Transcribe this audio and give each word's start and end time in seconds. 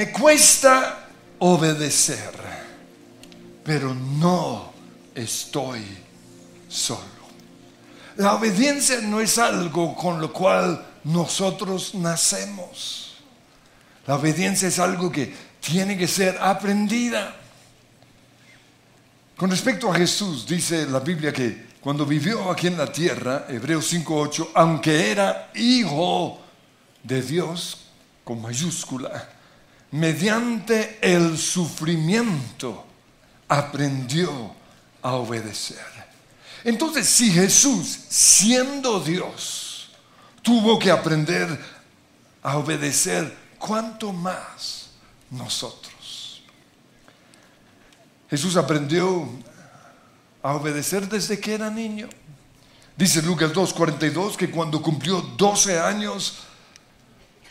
me 0.00 0.12
cuesta 0.12 1.08
obedecer, 1.40 2.32
pero 3.62 3.94
no 3.94 4.72
estoy 5.14 5.84
solo. 6.70 7.20
La 8.16 8.32
obediencia 8.32 9.02
no 9.02 9.20
es 9.20 9.36
algo 9.36 9.94
con 9.94 10.18
lo 10.18 10.32
cual 10.32 10.86
nosotros 11.04 11.94
nacemos. 11.96 13.16
La 14.06 14.14
obediencia 14.14 14.68
es 14.68 14.78
algo 14.78 15.12
que 15.12 15.34
tiene 15.60 15.98
que 15.98 16.08
ser 16.08 16.38
aprendida. 16.40 17.36
Con 19.36 19.50
respecto 19.50 19.92
a 19.92 19.96
Jesús, 19.96 20.46
dice 20.46 20.86
la 20.86 21.00
Biblia 21.00 21.30
que 21.30 21.66
cuando 21.78 22.06
vivió 22.06 22.50
aquí 22.50 22.68
en 22.68 22.78
la 22.78 22.90
tierra, 22.90 23.44
Hebreos 23.50 23.92
5.8, 23.92 24.48
aunque 24.54 25.10
era 25.10 25.50
hijo 25.54 26.40
de 27.02 27.20
Dios, 27.20 27.76
con 28.24 28.40
mayúscula, 28.40 29.39
mediante 29.92 30.98
el 31.02 31.36
sufrimiento 31.36 32.84
aprendió 33.48 34.54
a 35.02 35.14
obedecer. 35.14 35.78
Entonces, 36.64 37.08
si 37.08 37.30
Jesús, 37.30 37.98
siendo 38.08 39.00
Dios, 39.00 39.90
tuvo 40.42 40.78
que 40.78 40.90
aprender 40.90 41.58
a 42.42 42.58
obedecer, 42.58 43.36
¿cuánto 43.58 44.12
más 44.12 44.90
nosotros? 45.30 46.42
Jesús 48.28 48.56
aprendió 48.56 49.28
a 50.42 50.54
obedecer 50.54 51.08
desde 51.08 51.40
que 51.40 51.54
era 51.54 51.70
niño. 51.70 52.08
Dice 52.96 53.22
Lucas 53.22 53.52
2.42 53.52 54.36
que 54.36 54.50
cuando 54.50 54.80
cumplió 54.82 55.20
12 55.20 55.80
años 55.80 56.40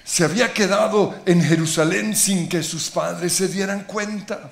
se 0.09 0.23
había 0.23 0.51
quedado 0.51 1.21
en 1.27 1.39
Jerusalén 1.39 2.15
sin 2.15 2.49
que 2.49 2.63
sus 2.63 2.89
padres 2.89 3.31
se 3.31 3.47
dieran 3.47 3.83
cuenta. 3.83 4.49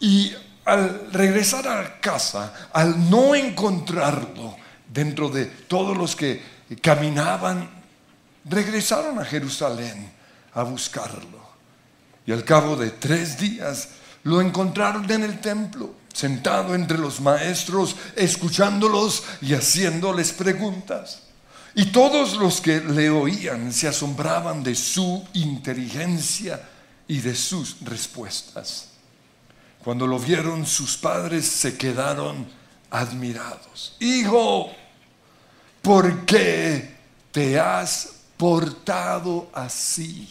Y 0.00 0.32
al 0.64 1.12
regresar 1.12 1.68
a 1.68 2.00
casa, 2.00 2.70
al 2.72 3.10
no 3.10 3.34
encontrarlo 3.34 4.56
dentro 4.90 5.28
de 5.28 5.44
todos 5.44 5.94
los 5.94 6.16
que 6.16 6.42
caminaban, 6.80 7.68
regresaron 8.46 9.18
a 9.18 9.24
Jerusalén 9.26 10.12
a 10.54 10.62
buscarlo. 10.62 11.46
Y 12.24 12.32
al 12.32 12.44
cabo 12.44 12.74
de 12.74 12.92
tres 12.92 13.38
días 13.38 13.90
lo 14.22 14.40
encontraron 14.40 15.10
en 15.10 15.24
el 15.24 15.42
templo, 15.42 15.94
sentado 16.14 16.74
entre 16.74 16.96
los 16.96 17.20
maestros, 17.20 17.96
escuchándolos 18.16 19.24
y 19.42 19.52
haciéndoles 19.52 20.32
preguntas. 20.32 21.27
Y 21.74 21.86
todos 21.86 22.34
los 22.36 22.60
que 22.60 22.80
le 22.80 23.10
oían 23.10 23.72
se 23.72 23.88
asombraban 23.88 24.62
de 24.62 24.74
su 24.74 25.26
inteligencia 25.34 26.60
y 27.06 27.20
de 27.20 27.34
sus 27.34 27.76
respuestas. 27.82 28.88
Cuando 29.82 30.06
lo 30.06 30.18
vieron 30.18 30.66
sus 30.66 30.96
padres 30.96 31.46
se 31.46 31.76
quedaron 31.76 32.48
admirados. 32.90 33.96
Hijo, 34.00 34.70
¿por 35.80 36.26
qué 36.26 36.96
te 37.30 37.58
has 37.58 38.10
portado 38.36 39.50
así 39.52 40.28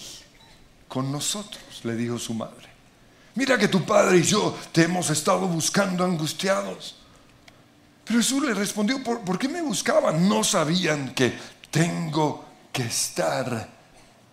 con 0.88 1.11
nosotros? 1.11 1.63
Le 1.83 1.95
dijo 1.95 2.19
su 2.19 2.33
madre. 2.33 2.67
Mira 3.35 3.58
que 3.58 3.67
tu 3.67 3.85
padre 3.85 4.17
y 4.17 4.23
yo 4.23 4.58
te 4.71 4.83
hemos 4.83 5.09
estado 5.09 5.47
buscando 5.47 6.03
angustiados. 6.03 6.97
Pero 8.08 8.19
Jesús 8.19 8.44
le 8.44 8.53
respondió, 8.53 9.03
¿por, 9.03 9.22
¿por 9.22 9.38
qué 9.38 9.50
me 9.50 9.61
buscaban? 9.61 10.30
No 10.30 10.44
sabían 10.44 11.13
que 11.13 11.33
tengo 11.69 12.45
que 12.72 12.83
estar 12.83 13.69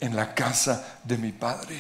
en 0.01 0.15
la 0.15 0.35
casa 0.35 1.01
de 1.03 1.19
mi 1.19 1.33
padre. 1.33 1.77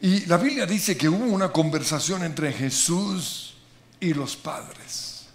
Y 0.00 0.24
la 0.26 0.38
Biblia 0.38 0.64
dice 0.64 0.96
que 0.96 1.08
hubo 1.08 1.24
una 1.24 1.52
conversación 1.52 2.24
entre 2.24 2.52
Jesús 2.52 3.54
y 4.00 4.14
los 4.14 4.36
padres. 4.36 5.26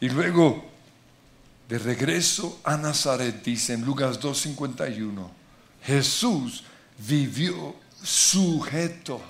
Y 0.00 0.08
luego, 0.08 0.64
de 1.68 1.78
regreso 1.78 2.60
a 2.62 2.76
Nazaret, 2.76 3.42
dice 3.42 3.72
en 3.72 3.84
Lucas 3.84 4.20
2.51, 4.20 5.28
Jesús 5.82 6.62
vivió 6.98 7.74
sujeto 8.02 9.20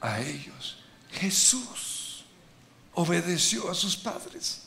a 0.00 0.20
ellos. 0.20 0.78
Jesús 1.10 1.91
obedeció 2.94 3.70
a 3.70 3.74
sus 3.74 3.96
padres. 3.96 4.62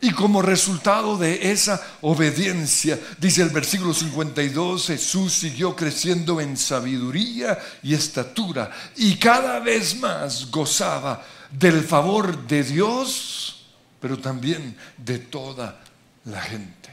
Y 0.00 0.12
como 0.12 0.42
resultado 0.42 1.16
de 1.16 1.50
esa 1.50 1.82
obediencia, 2.02 2.98
dice 3.18 3.42
el 3.42 3.50
versículo 3.50 3.92
52, 3.92 4.86
Jesús 4.86 5.32
siguió 5.32 5.74
creciendo 5.74 6.40
en 6.40 6.56
sabiduría 6.56 7.58
y 7.82 7.94
estatura 7.94 8.70
y 8.94 9.16
cada 9.16 9.58
vez 9.58 9.96
más 9.98 10.50
gozaba 10.52 11.24
del 11.50 11.82
favor 11.82 12.46
de 12.46 12.62
Dios, 12.62 13.66
pero 14.00 14.18
también 14.18 14.76
de 14.96 15.18
toda 15.18 15.80
la 16.26 16.42
gente. 16.42 16.90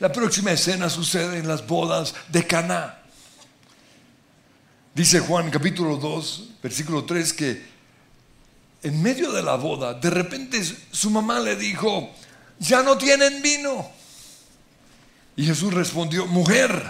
La 0.00 0.10
próxima 0.10 0.50
escena 0.50 0.90
sucede 0.90 1.38
en 1.38 1.46
las 1.46 1.64
bodas 1.64 2.12
de 2.26 2.44
Caná. 2.44 2.98
Dice 4.92 5.20
Juan 5.20 5.48
capítulo 5.48 5.96
2, 5.96 6.48
versículo 6.60 7.04
3 7.04 7.32
que 7.34 7.71
en 8.82 9.02
medio 9.02 9.32
de 9.32 9.42
la 9.42 9.54
boda, 9.56 9.94
de 9.94 10.10
repente 10.10 10.62
su 10.90 11.10
mamá 11.10 11.38
le 11.40 11.56
dijo, 11.56 12.10
ya 12.58 12.82
no 12.82 12.98
tienen 12.98 13.40
vino. 13.40 13.90
Y 15.36 15.46
Jesús 15.46 15.72
respondió, 15.72 16.26
mujer, 16.26 16.82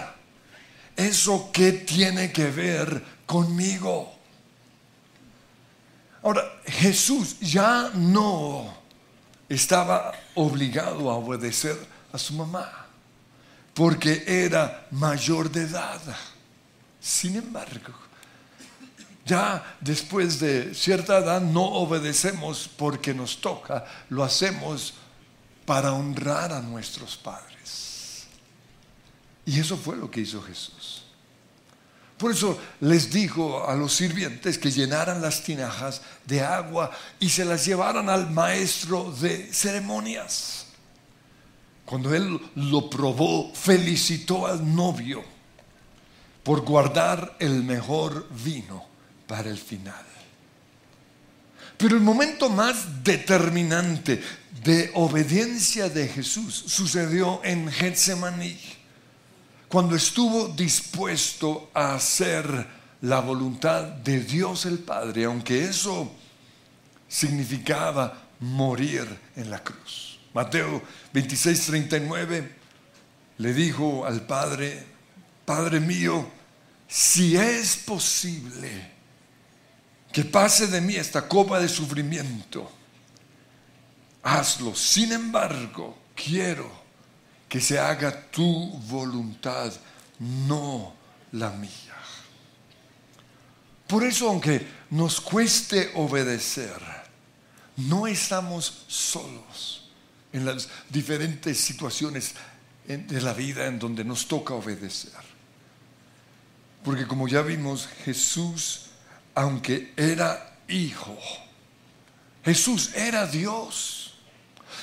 ¿eso 0.95 1.49
qué 1.53 1.71
tiene 1.71 2.31
que 2.31 2.45
ver 2.45 3.03
conmigo? 3.25 4.13
Ahora, 6.23 6.43
Jesús 6.65 7.39
ya 7.39 7.91
no 7.93 8.73
estaba 9.47 10.13
obligado 10.35 11.11
a 11.11 11.15
obedecer 11.15 11.77
a 12.11 12.17
su 12.17 12.33
mamá, 12.33 12.87
porque 13.73 14.23
era 14.25 14.87
mayor 14.91 15.51
de 15.51 15.63
edad. 15.63 16.01
Sin 16.99 17.35
embargo, 17.35 17.93
ya 19.25 19.77
después 19.79 20.39
de 20.39 20.73
cierta 20.73 21.19
edad 21.19 21.41
no 21.41 21.63
obedecemos 21.63 22.69
porque 22.75 23.13
nos 23.13 23.39
toca, 23.39 23.85
lo 24.09 24.23
hacemos 24.23 24.95
para 25.65 25.93
honrar 25.93 26.51
a 26.51 26.61
nuestros 26.61 27.15
padres. 27.15 28.25
Y 29.45 29.59
eso 29.59 29.77
fue 29.77 29.95
lo 29.95 30.11
que 30.11 30.21
hizo 30.21 30.41
Jesús. 30.41 31.03
Por 32.17 32.31
eso 32.31 32.57
les 32.81 33.11
dijo 33.11 33.67
a 33.67 33.75
los 33.75 33.93
sirvientes 33.93 34.57
que 34.57 34.71
llenaran 34.71 35.21
las 35.21 35.43
tinajas 35.43 36.01
de 36.25 36.41
agua 36.41 36.91
y 37.19 37.29
se 37.29 37.43
las 37.43 37.65
llevaran 37.65 38.09
al 38.09 38.29
maestro 38.29 39.11
de 39.11 39.51
ceremonias. 39.53 40.67
Cuando 41.85 42.13
él 42.13 42.39
lo 42.55 42.89
probó, 42.89 43.53
felicitó 43.53 44.47
al 44.47 44.73
novio 44.75 45.23
por 46.43 46.61
guardar 46.61 47.35
el 47.39 47.63
mejor 47.63 48.27
vino 48.29 48.92
para 49.33 49.49
el 49.49 49.57
final. 49.57 50.05
Pero 51.75 51.95
el 51.95 52.03
momento 52.03 52.51
más 52.51 53.03
determinante 53.03 54.21
de 54.63 54.91
obediencia 54.93 55.89
de 55.89 56.07
Jesús 56.07 56.53
sucedió 56.67 57.41
en 57.43 57.67
Getsemaní, 57.67 58.55
cuando 59.67 59.95
estuvo 59.95 60.49
dispuesto 60.49 61.71
a 61.73 61.95
hacer 61.95 62.45
la 63.01 63.21
voluntad 63.21 63.81
de 63.81 64.19
Dios 64.19 64.67
el 64.67 64.77
Padre, 64.77 65.25
aunque 65.25 65.63
eso 65.63 66.13
significaba 67.07 68.27
morir 68.39 69.07
en 69.35 69.49
la 69.49 69.63
cruz. 69.63 70.19
Mateo 70.35 70.79
26, 71.11 71.65
39 71.65 72.55
le 73.39 73.53
dijo 73.55 74.05
al 74.05 74.21
Padre, 74.27 74.85
Padre 75.43 75.79
mío, 75.79 76.29
si 76.87 77.35
es 77.35 77.77
posible, 77.77 78.92
que 80.13 80.23
pase 80.23 80.67
de 80.67 80.79
mí 80.79 80.95
esta 80.95 81.27
copa 81.27 81.59
de 81.59 81.67
sufrimiento. 81.67 82.71
Hazlo. 84.21 84.75
Sin 84.75 85.11
embargo, 85.11 85.97
quiero 86.15 86.71
que 87.49 87.59
se 87.59 87.79
haga 87.79 88.29
tu 88.29 88.69
voluntad, 88.87 89.73
no 90.19 90.93
la 91.31 91.49
mía. 91.49 91.71
Por 93.87 94.03
eso, 94.03 94.29
aunque 94.29 94.65
nos 94.91 95.19
cueste 95.19 95.91
obedecer, 95.95 96.79
no 97.77 98.05
estamos 98.05 98.85
solos 98.87 99.89
en 100.31 100.45
las 100.45 100.69
diferentes 100.89 101.59
situaciones 101.59 102.35
de 102.85 103.21
la 103.21 103.33
vida 103.33 103.65
en 103.65 103.79
donde 103.79 104.03
nos 104.03 104.27
toca 104.27 104.53
obedecer. 104.53 105.11
Porque 106.83 107.07
como 107.07 107.27
ya 107.27 107.41
vimos, 107.41 107.89
Jesús 108.05 108.82
aunque 109.35 109.93
era 109.95 110.57
hijo, 110.67 111.17
Jesús 112.43 112.91
era 112.95 113.25
Dios. 113.25 114.13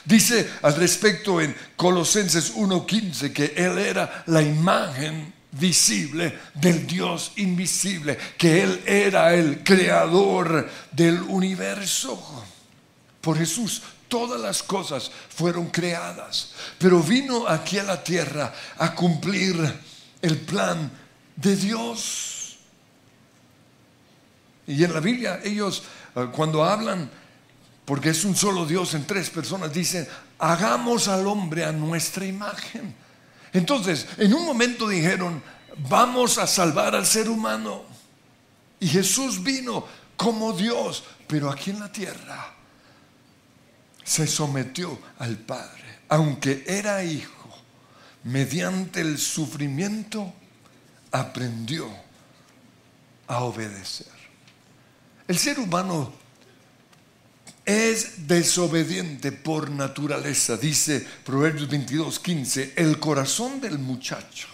Dice 0.04 0.48
al 0.62 0.76
respecto 0.76 1.40
en 1.40 1.54
Colosenses 1.76 2.54
1.15 2.54 3.32
que 3.32 3.52
Él 3.56 3.78
era 3.78 4.24
la 4.26 4.40
imagen 4.40 5.32
visible 5.52 6.38
del 6.54 6.86
Dios 6.86 7.32
invisible, 7.36 8.16
que 8.38 8.62
Él 8.62 8.82
era 8.86 9.34
el 9.34 9.62
creador 9.62 10.68
del 10.92 11.20
universo. 11.22 12.44
Por 13.20 13.36
Jesús 13.36 13.82
todas 14.08 14.40
las 14.40 14.62
cosas 14.62 15.10
fueron 15.28 15.66
creadas, 15.68 16.52
pero 16.78 17.02
vino 17.02 17.46
aquí 17.46 17.78
a 17.78 17.84
la 17.84 18.02
tierra 18.02 18.52
a 18.78 18.94
cumplir 18.94 19.56
el 20.22 20.38
plan 20.38 20.90
de 21.36 21.56
Dios. 21.56 22.39
Y 24.70 24.84
en 24.84 24.94
la 24.94 25.00
Biblia 25.00 25.40
ellos 25.42 25.82
eh, 26.14 26.28
cuando 26.32 26.64
hablan, 26.64 27.10
porque 27.84 28.10
es 28.10 28.24
un 28.24 28.36
solo 28.36 28.64
Dios 28.64 28.94
en 28.94 29.04
tres 29.04 29.28
personas, 29.28 29.72
dicen, 29.72 30.06
hagamos 30.38 31.08
al 31.08 31.26
hombre 31.26 31.64
a 31.64 31.72
nuestra 31.72 32.24
imagen. 32.24 32.94
Entonces, 33.52 34.06
en 34.16 34.32
un 34.32 34.44
momento 34.46 34.88
dijeron, 34.88 35.42
vamos 35.88 36.38
a 36.38 36.46
salvar 36.46 36.94
al 36.94 37.04
ser 37.04 37.28
humano. 37.28 37.82
Y 38.78 38.86
Jesús 38.86 39.42
vino 39.42 39.84
como 40.16 40.52
Dios, 40.52 41.02
pero 41.26 41.50
aquí 41.50 41.70
en 41.70 41.80
la 41.80 41.90
tierra 41.90 42.54
se 44.04 44.28
sometió 44.28 44.96
al 45.18 45.36
Padre, 45.36 46.00
aunque 46.08 46.62
era 46.64 47.02
hijo, 47.02 47.48
mediante 48.22 49.00
el 49.00 49.18
sufrimiento 49.18 50.32
aprendió 51.10 51.90
a 53.26 53.42
obedecer. 53.42 54.19
El 55.30 55.38
ser 55.38 55.60
humano 55.60 56.12
es 57.64 58.26
desobediente 58.26 59.30
por 59.30 59.70
naturaleza, 59.70 60.56
dice 60.56 61.06
Proverbios 61.24 61.68
22, 61.68 62.18
15. 62.18 62.72
El 62.74 62.98
corazón 62.98 63.60
del 63.60 63.78
muchacho, 63.78 64.48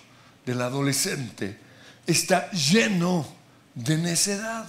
del 0.44 0.60
adolescente, 0.60 1.58
está 2.06 2.50
lleno 2.50 3.26
de 3.74 3.96
necedad. 3.96 4.66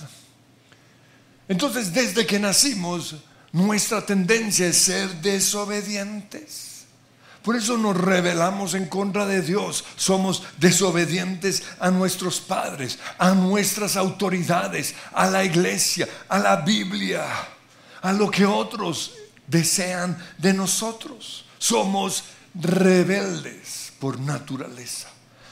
Entonces, 1.49 1.91
desde 1.93 2.25
que 2.25 2.39
nacimos, 2.39 3.17
nuestra 3.51 4.05
tendencia 4.05 4.67
es 4.67 4.77
ser 4.77 5.13
desobedientes. 5.15 6.66
Por 7.47 7.55
eso 7.55 7.77
nos 7.77 7.95
rebelamos 7.95 8.73
en 8.73 8.87
contra 8.87 9.25
de 9.25 9.41
Dios. 9.41 9.85
Somos 9.95 10.43
desobedientes 10.59 11.63
a 11.79 11.91
nuestros 11.91 12.41
padres, 12.41 12.99
a 13.17 13.31
nuestras 13.31 13.95
autoridades, 13.95 14.95
a 15.13 15.27
la 15.27 15.45
iglesia, 15.45 16.09
a 16.27 16.39
la 16.39 16.57
Biblia 16.57 17.23
a 18.01 18.13
lo 18.13 18.29
que 18.29 18.45
otros 18.45 19.13
desean 19.47 20.17
de 20.37 20.53
nosotros. 20.53 21.45
Somos 21.57 22.23
rebeldes 22.53 23.91
por 23.99 24.19
naturaleza. 24.19 25.09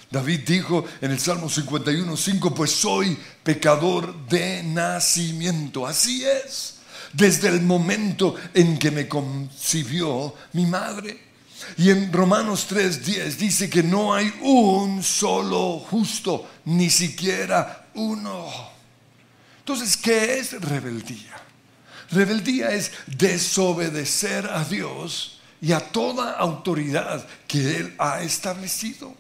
David 0.10 0.42
dijo 0.46 0.86
en 1.02 1.12
el 1.12 1.20
Salmo 1.20 1.50
51, 1.50 2.16
5, 2.16 2.56
pues 2.56 2.72
soy 2.72 3.18
pecador 3.44 4.28
de 4.28 4.64
nacimiento. 4.64 5.86
Así 5.86 6.24
es, 6.24 6.76
desde 7.12 7.50
el 7.50 7.62
momento 7.62 8.36
en 8.54 8.78
que 8.78 8.92
me 8.92 9.08
concibió 9.08 10.34
mi 10.54 10.66
madre. 10.66 11.25
Y 11.78 11.90
en 11.90 12.12
Romanos 12.12 12.68
3:10 12.70 13.38
dice 13.38 13.70
que 13.70 13.84
no 13.84 14.14
hay 14.14 14.34
un 14.42 15.02
solo 15.04 15.80
justo, 15.80 16.50
ni 16.66 16.90
siquiera 16.90 17.88
uno. 17.96 18.50
Entonces, 19.60 19.98
¿qué 19.98 20.38
es 20.38 20.60
rebeldía? 20.62 21.42
Rebeldía 22.12 22.70
es 22.70 22.92
desobedecer 23.08 24.48
a 24.48 24.64
Dios 24.64 25.40
y 25.62 25.72
a 25.72 25.80
toda 25.80 26.34
autoridad 26.34 27.26
que 27.48 27.78
Él 27.78 27.96
ha 27.98 28.22
establecido. 28.22 29.16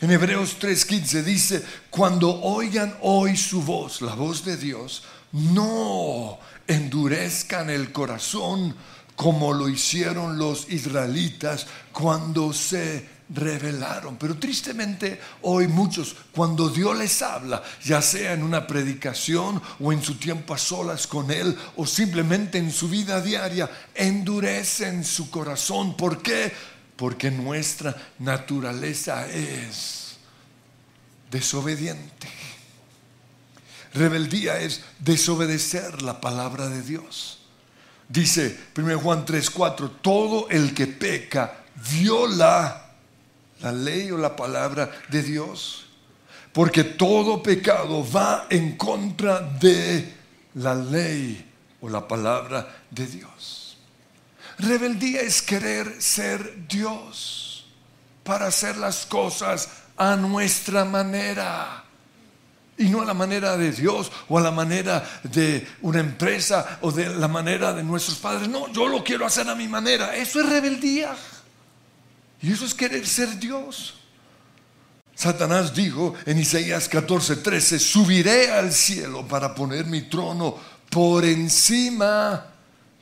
En 0.00 0.10
Hebreos 0.10 0.56
3:15 0.58 1.22
dice, 1.22 1.64
cuando 1.90 2.42
oigan 2.42 2.96
hoy 3.02 3.36
su 3.36 3.62
voz, 3.62 4.00
la 4.02 4.14
voz 4.14 4.44
de 4.44 4.56
Dios, 4.56 5.04
no 5.30 6.38
endurezcan 6.66 7.70
el 7.70 7.92
corazón 7.92 8.74
como 9.22 9.52
lo 9.52 9.68
hicieron 9.68 10.36
los 10.36 10.68
israelitas 10.68 11.68
cuando 11.92 12.52
se 12.52 13.06
revelaron. 13.32 14.16
Pero 14.16 14.36
tristemente 14.36 15.20
hoy 15.42 15.68
muchos, 15.68 16.16
cuando 16.32 16.68
Dios 16.68 16.98
les 16.98 17.22
habla, 17.22 17.62
ya 17.84 18.02
sea 18.02 18.32
en 18.32 18.42
una 18.42 18.66
predicación 18.66 19.62
o 19.78 19.92
en 19.92 20.02
su 20.02 20.16
tiempo 20.16 20.54
a 20.54 20.58
solas 20.58 21.06
con 21.06 21.30
Él 21.30 21.56
o 21.76 21.86
simplemente 21.86 22.58
en 22.58 22.72
su 22.72 22.88
vida 22.88 23.20
diaria, 23.20 23.70
endurecen 23.94 25.04
su 25.04 25.30
corazón. 25.30 25.96
¿Por 25.96 26.20
qué? 26.20 26.52
Porque 26.96 27.30
nuestra 27.30 27.94
naturaleza 28.18 29.28
es 29.28 30.16
desobediente. 31.30 32.26
Rebeldía 33.94 34.58
es 34.58 34.80
desobedecer 34.98 36.02
la 36.02 36.20
palabra 36.20 36.68
de 36.68 36.82
Dios. 36.82 37.41
Dice 38.12 38.58
1 38.76 38.98
Juan 39.00 39.24
3:4, 39.24 39.90
todo 40.02 40.50
el 40.50 40.74
que 40.74 40.86
peca 40.86 41.64
viola 41.90 42.90
la 43.62 43.72
ley 43.72 44.10
o 44.10 44.18
la 44.18 44.36
palabra 44.36 44.90
de 45.08 45.22
Dios. 45.22 45.86
Porque 46.52 46.84
todo 46.84 47.42
pecado 47.42 48.06
va 48.06 48.46
en 48.50 48.76
contra 48.76 49.40
de 49.40 50.12
la 50.56 50.74
ley 50.74 51.50
o 51.80 51.88
la 51.88 52.06
palabra 52.06 52.84
de 52.90 53.06
Dios. 53.06 53.78
Rebeldía 54.58 55.22
es 55.22 55.40
querer 55.40 56.02
ser 56.02 56.68
Dios 56.68 57.64
para 58.24 58.48
hacer 58.48 58.76
las 58.76 59.06
cosas 59.06 59.70
a 59.96 60.16
nuestra 60.16 60.84
manera 60.84 61.82
y 62.82 62.88
no 62.88 63.00
a 63.00 63.04
la 63.04 63.14
manera 63.14 63.56
de 63.56 63.72
Dios 63.72 64.10
o 64.28 64.38
a 64.38 64.40
la 64.40 64.50
manera 64.50 65.02
de 65.22 65.66
una 65.82 66.00
empresa 66.00 66.78
o 66.82 66.90
de 66.90 67.08
la 67.08 67.28
manera 67.28 67.72
de 67.72 67.82
nuestros 67.82 68.18
padres. 68.18 68.48
No, 68.48 68.72
yo 68.72 68.88
lo 68.88 69.04
quiero 69.04 69.24
hacer 69.24 69.48
a 69.48 69.54
mi 69.54 69.68
manera. 69.68 70.16
Eso 70.16 70.40
es 70.40 70.48
rebeldía. 70.48 71.14
Y 72.40 72.52
eso 72.52 72.64
es 72.64 72.74
querer 72.74 73.06
ser 73.06 73.38
Dios. 73.38 73.94
Satanás 75.14 75.74
dijo 75.74 76.14
en 76.26 76.38
Isaías 76.38 76.90
14:13, 76.90 77.78
subiré 77.78 78.50
al 78.50 78.72
cielo 78.72 79.26
para 79.28 79.54
poner 79.54 79.86
mi 79.86 80.02
trono 80.02 80.56
por 80.90 81.24
encima 81.24 82.46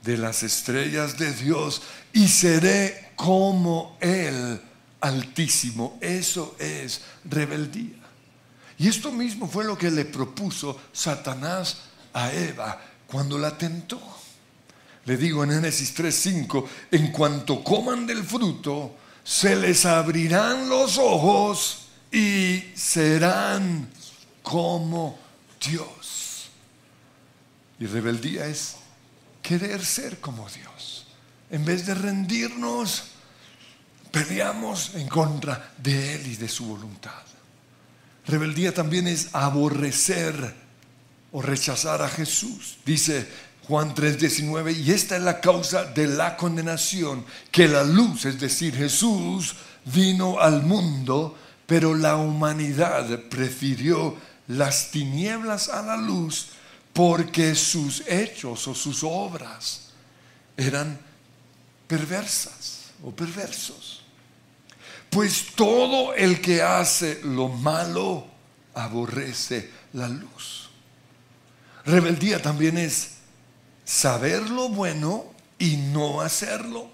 de 0.03 0.19
las 0.19 0.43
estrellas 0.43 1.17
de 1.17 1.33
Dios 1.33 1.83
y 2.12 2.29
seré 2.29 3.12
como 3.17 3.97
Él 4.00 4.61
altísimo. 5.00 5.99
Eso 6.00 6.56
es 6.59 7.00
rebeldía. 7.25 8.00
Y 8.81 8.88
esto 8.88 9.12
mismo 9.12 9.47
fue 9.47 9.64
lo 9.64 9.76
que 9.76 9.90
le 9.90 10.07
propuso 10.07 10.81
Satanás 10.90 11.83
a 12.14 12.33
Eva 12.33 12.81
cuando 13.07 13.37
la 13.37 13.59
tentó. 13.59 14.00
Le 15.04 15.19
digo 15.19 15.45
en 15.45 15.50
Génesis 15.50 15.95
3:5, 15.95 16.66
en 16.90 17.12
cuanto 17.12 17.62
coman 17.62 18.07
del 18.07 18.25
fruto, 18.25 18.97
se 19.23 19.54
les 19.54 19.85
abrirán 19.85 20.71
los 20.71 20.97
ojos 20.97 21.88
y 22.11 22.64
serán 22.75 23.90
como 24.43 25.19
Dios. 25.62 26.49
Y 27.78 27.85
rebeldía 27.85 28.47
es 28.47 28.76
querer 29.43 29.85
ser 29.85 30.21
como 30.21 30.49
Dios. 30.49 31.07
En 31.50 31.66
vez 31.66 31.85
de 31.85 31.93
rendirnos, 31.93 33.02
peleamos 34.11 34.95
en 34.95 35.07
contra 35.07 35.75
de 35.76 36.14
Él 36.14 36.28
y 36.28 36.37
de 36.37 36.49
su 36.49 36.64
voluntad. 36.64 37.29
Rebeldía 38.30 38.72
también 38.72 39.06
es 39.06 39.28
aborrecer 39.32 40.54
o 41.32 41.42
rechazar 41.42 42.02
a 42.02 42.08
Jesús. 42.08 42.78
Dice 42.87 43.26
Juan 43.64 43.94
3:19, 43.94 44.72
y 44.72 44.92
esta 44.92 45.16
es 45.16 45.22
la 45.22 45.40
causa 45.40 45.84
de 45.84 46.06
la 46.06 46.37
condenación, 46.37 47.25
que 47.50 47.68
la 47.68 47.84
luz, 47.84 48.25
es 48.25 48.40
decir, 48.40 48.75
Jesús, 48.75 49.56
vino 49.84 50.40
al 50.40 50.62
mundo, 50.62 51.37
pero 51.66 51.94
la 51.94 52.16
humanidad 52.16 53.06
prefirió 53.28 54.16
las 54.49 54.90
tinieblas 54.90 55.68
a 55.68 55.82
la 55.82 55.96
luz 55.96 56.49
porque 56.92 57.54
sus 57.54 58.02
hechos 58.08 58.66
o 58.66 58.75
sus 58.75 59.04
obras 59.04 59.90
eran 60.56 60.99
perversas 61.87 62.90
o 63.02 63.12
perversos. 63.12 64.00
Pues 65.11 65.47
todo 65.57 66.14
el 66.14 66.40
que 66.40 66.62
hace 66.62 67.21
lo 67.25 67.49
malo 67.49 68.26
aborrece 68.75 69.71
la 69.93 70.09
luz. 70.09 70.71
Rebeldía 71.85 72.40
también 72.40 72.79
es 72.79 73.14
saber 73.85 74.49
lo 74.49 74.69
bueno 74.69 75.25
y 75.59 75.76
no 75.76 76.21
hacerlo. 76.21 76.88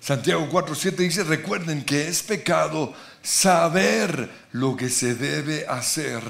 Santiago 0.00 0.48
4.7 0.48 0.96
dice, 0.96 1.24
recuerden 1.24 1.84
que 1.84 2.06
es 2.06 2.22
pecado 2.22 2.94
saber 3.22 4.30
lo 4.52 4.76
que 4.76 4.88
se 4.88 5.16
debe 5.16 5.66
hacer 5.66 6.22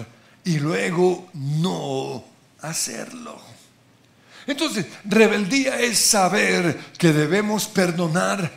y 0.45 0.59
luego 0.59 1.29
no 1.35 2.25
hacerlo. 2.63 3.39
Entonces, 4.47 4.87
rebeldía 5.05 5.79
es 5.79 5.99
saber 5.99 6.79
que 6.97 7.13
debemos 7.13 7.67
perdonar 7.67 8.51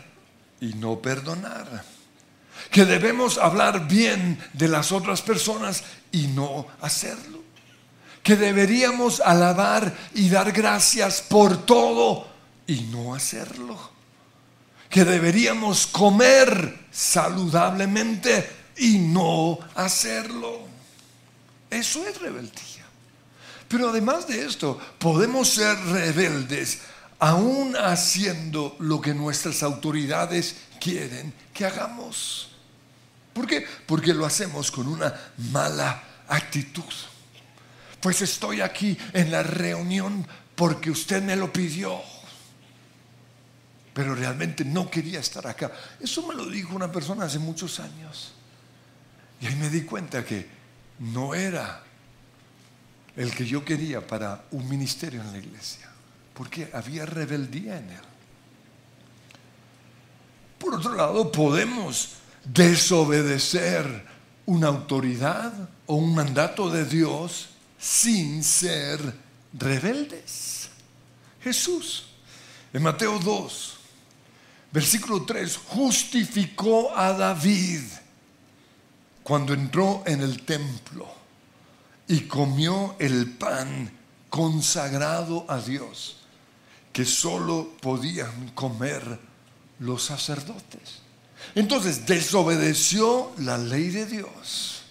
y 0.62 0.74
no 0.76 1.00
perdonar. 1.02 1.91
Que 2.72 2.86
debemos 2.86 3.38
hablar 3.38 3.88
bien 3.88 4.40
de 4.54 4.68
las 4.68 4.92
otras 4.92 5.22
personas 5.22 5.84
y 6.12 6.28
no 6.28 6.68
hacerlo. 6.82 7.40
Que 8.24 8.36
deberíamos 8.36 9.20
alabar 9.20 9.94
y 10.16 10.30
dar 10.30 10.52
gracias 10.52 11.22
por 11.22 11.66
todo 11.66 12.28
y 12.66 12.82
no 12.84 13.14
hacerlo. 13.14 13.78
Que 14.90 15.06
deberíamos 15.06 15.86
comer 15.86 16.88
saludablemente 16.92 18.50
y 18.78 18.98
no 18.98 19.60
hacerlo. 19.76 20.62
Eso 21.70 22.06
es 22.08 22.20
rebeldía. 22.20 22.86
Pero 23.68 23.90
además 23.90 24.28
de 24.28 24.46
esto, 24.46 24.78
podemos 25.00 25.50
ser 25.50 25.78
rebeldes 25.86 26.80
aún 27.20 27.76
haciendo 27.78 28.76
lo 28.80 29.00
que 29.00 29.14
nuestras 29.14 29.64
autoridades 29.64 30.56
quieren 30.80 31.34
que 31.54 31.66
hagamos. 31.66 32.51
¿Por 33.34 33.48
qué? 33.48 33.66
Porque 33.86 34.14
lo 34.14 34.26
hacemos 34.26 34.72
con 34.72 34.88
una 34.88 35.14
mala 35.52 36.04
actitud. 36.28 36.84
Pues 38.00 38.22
estoy 38.22 38.62
aquí 38.62 38.98
en 39.14 39.32
la 39.32 39.44
reunión 39.44 40.28
porque 40.56 40.92
usted 40.92 41.22
me 41.22 41.36
lo 41.36 41.52
pidió. 41.52 42.02
Pero 43.94 44.16
realmente 44.16 44.64
no 44.66 44.90
quería 44.90 45.20
estar 45.20 45.46
acá. 45.48 45.72
Eso 46.00 46.26
me 46.26 46.34
lo 46.34 46.46
dijo 46.46 46.76
una 46.76 46.92
persona 46.92 47.26
hace 47.26 47.40
muchos 47.40 47.80
años. 47.80 48.34
Y 49.42 49.48
ahí 49.48 49.56
me 49.56 49.70
di 49.70 49.82
cuenta 49.82 50.24
que 50.24 50.48
no 51.00 51.34
era 51.34 51.84
el 53.16 53.34
que 53.34 53.46
yo 53.46 53.66
quería 53.66 54.06
para 54.06 54.46
un 54.52 54.68
ministerio 54.70 55.22
en 55.22 55.32
la 55.32 55.38
iglesia, 55.38 55.90
porque 56.34 56.70
había 56.74 57.06
rebeldía 57.06 57.78
en 57.78 57.90
él. 57.90 58.02
Por 60.58 60.76
otro 60.76 60.94
lado, 60.94 61.32
podemos 61.32 62.21
desobedecer 62.44 64.06
una 64.46 64.68
autoridad 64.68 65.54
o 65.86 65.96
un 65.96 66.16
mandato 66.16 66.70
de 66.70 66.86
Dios 66.86 67.50
sin 67.78 68.44
ser 68.44 69.00
rebeldes. 69.54 70.70
Jesús, 71.42 72.06
en 72.74 72.84
Mateo 72.84 73.20
2, 73.20 73.78
versículo 74.72 75.24
3, 75.24 75.58
justificó 75.68 76.96
a 76.96 77.14
David 77.14 77.82
cuando 79.24 79.54
entró 79.54 80.04
en 80.06 80.22
el 80.22 80.44
templo 80.44 81.08
y 82.08 82.22
comió 82.22 82.96
el 83.00 83.32
pan 83.34 83.92
consagrado 84.30 85.46
a 85.48 85.60
Dios 85.60 86.18
que 86.94 87.06
solo 87.06 87.72
podían 87.82 88.50
comer 88.50 89.20
los 89.80 90.04
sacerdotes. 90.04 91.01
Entonces 91.56 92.06
desobedeció 92.06 93.34
la 93.38 93.58
ley 93.58 93.90
de 93.90 94.06
Dios, 94.06 94.84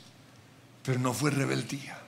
pero 0.82 0.98
no 0.98 1.14
fue 1.14 1.30
rebeldía. 1.30 1.98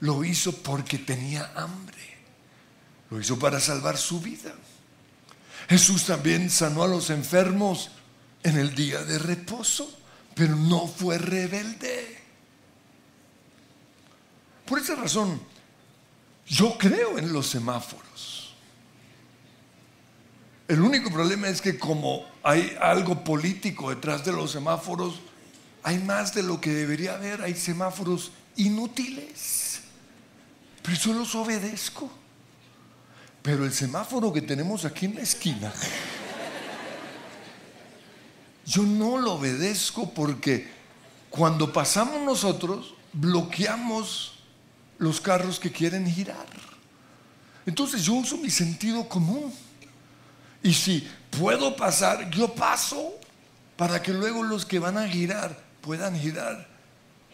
Lo 0.00 0.24
hizo 0.24 0.52
porque 0.52 0.98
tenía 0.98 1.52
hambre. 1.54 1.94
Lo 3.10 3.20
hizo 3.20 3.38
para 3.38 3.60
salvar 3.60 3.96
su 3.96 4.20
vida. 4.20 4.54
Jesús 5.68 6.04
también 6.04 6.50
sanó 6.50 6.82
a 6.82 6.88
los 6.88 7.10
enfermos 7.10 7.90
en 8.42 8.58
el 8.58 8.74
día 8.74 9.02
de 9.04 9.18
reposo, 9.18 9.90
pero 10.34 10.56
no 10.56 10.86
fue 10.86 11.16
rebelde. 11.18 12.22
Por 14.66 14.78
esa 14.78 14.94
razón, 14.94 15.40
yo 16.46 16.76
creo 16.76 17.18
en 17.18 17.32
los 17.32 17.46
semáforos. 17.46 18.43
El 20.66 20.80
único 20.80 21.10
problema 21.10 21.48
es 21.48 21.60
que 21.60 21.78
como 21.78 22.24
hay 22.42 22.76
algo 22.80 23.22
político 23.22 23.90
detrás 23.90 24.24
de 24.24 24.32
los 24.32 24.52
semáforos, 24.52 25.20
hay 25.82 25.98
más 25.98 26.34
de 26.34 26.42
lo 26.42 26.60
que 26.60 26.70
debería 26.70 27.14
haber, 27.14 27.42
hay 27.42 27.54
semáforos 27.54 28.32
inútiles. 28.56 29.80
Pero 30.82 30.96
yo 30.96 31.12
los 31.12 31.34
obedezco. 31.34 32.10
Pero 33.42 33.66
el 33.66 33.72
semáforo 33.74 34.32
que 34.32 34.40
tenemos 34.40 34.86
aquí 34.86 35.04
en 35.04 35.16
la 35.16 35.20
esquina, 35.20 35.70
yo 38.64 38.82
no 38.84 39.18
lo 39.18 39.34
obedezco 39.34 40.14
porque 40.14 40.66
cuando 41.28 41.70
pasamos 41.70 42.22
nosotros, 42.22 42.94
bloqueamos 43.12 44.38
los 44.96 45.20
carros 45.20 45.60
que 45.60 45.70
quieren 45.70 46.10
girar. 46.10 46.46
Entonces 47.66 48.02
yo 48.02 48.14
uso 48.14 48.38
mi 48.38 48.48
sentido 48.48 49.06
común. 49.06 49.52
Y 50.64 50.72
si 50.72 51.06
puedo 51.30 51.76
pasar, 51.76 52.30
yo 52.30 52.54
paso 52.54 53.20
para 53.76 54.02
que 54.02 54.12
luego 54.12 54.42
los 54.42 54.64
que 54.64 54.78
van 54.78 54.96
a 54.96 55.06
girar 55.06 55.56
puedan 55.82 56.18
girar 56.18 56.66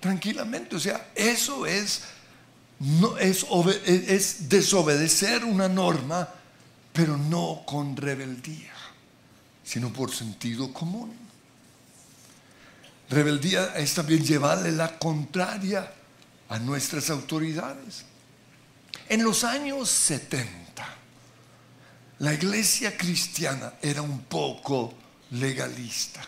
tranquilamente. 0.00 0.74
O 0.74 0.80
sea, 0.80 1.12
eso 1.14 1.64
es, 1.64 2.02
es 3.86 4.48
desobedecer 4.48 5.44
una 5.44 5.68
norma, 5.68 6.28
pero 6.92 7.16
no 7.16 7.62
con 7.64 7.96
rebeldía, 7.96 8.74
sino 9.62 9.92
por 9.92 10.12
sentido 10.12 10.72
común. 10.72 11.14
Rebeldía 13.08 13.76
es 13.76 13.94
también 13.94 14.24
llevarle 14.24 14.72
la 14.72 14.98
contraria 14.98 15.88
a 16.48 16.58
nuestras 16.58 17.10
autoridades. 17.10 18.04
En 19.08 19.22
los 19.22 19.44
años 19.44 19.88
70, 19.88 20.59
la 22.20 22.34
iglesia 22.34 22.96
cristiana 22.96 23.74
era 23.80 24.02
un 24.02 24.20
poco 24.20 24.94
legalista. 25.30 26.20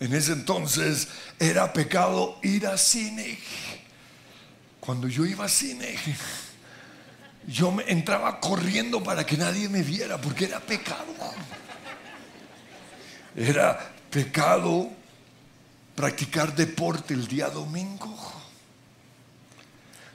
En 0.00 0.14
ese 0.14 0.32
entonces 0.32 1.06
era 1.38 1.72
pecado 1.72 2.38
ir 2.42 2.66
a 2.66 2.78
cine. 2.78 3.38
Cuando 4.80 5.06
yo 5.08 5.26
iba 5.26 5.44
a 5.44 5.48
cine, 5.48 5.94
yo 7.46 7.70
me 7.70 7.84
entraba 7.88 8.40
corriendo 8.40 9.02
para 9.02 9.24
que 9.24 9.36
nadie 9.36 9.68
me 9.68 9.82
viera, 9.82 10.18
porque 10.18 10.46
era 10.46 10.60
pecado. 10.60 11.14
Era 13.36 13.92
pecado 14.10 14.90
practicar 15.94 16.54
deporte 16.54 17.12
el 17.12 17.28
día 17.28 17.48
domingo. 17.48 18.16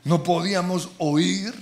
No 0.03 0.23
podíamos 0.23 0.89
oír 0.97 1.53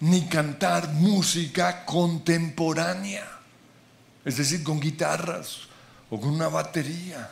ni 0.00 0.26
cantar 0.26 0.88
música 0.88 1.84
contemporánea, 1.84 3.26
es 4.24 4.36
decir, 4.36 4.62
con 4.62 4.80
guitarras 4.80 5.60
o 6.10 6.20
con 6.20 6.30
una 6.30 6.48
batería. 6.48 7.30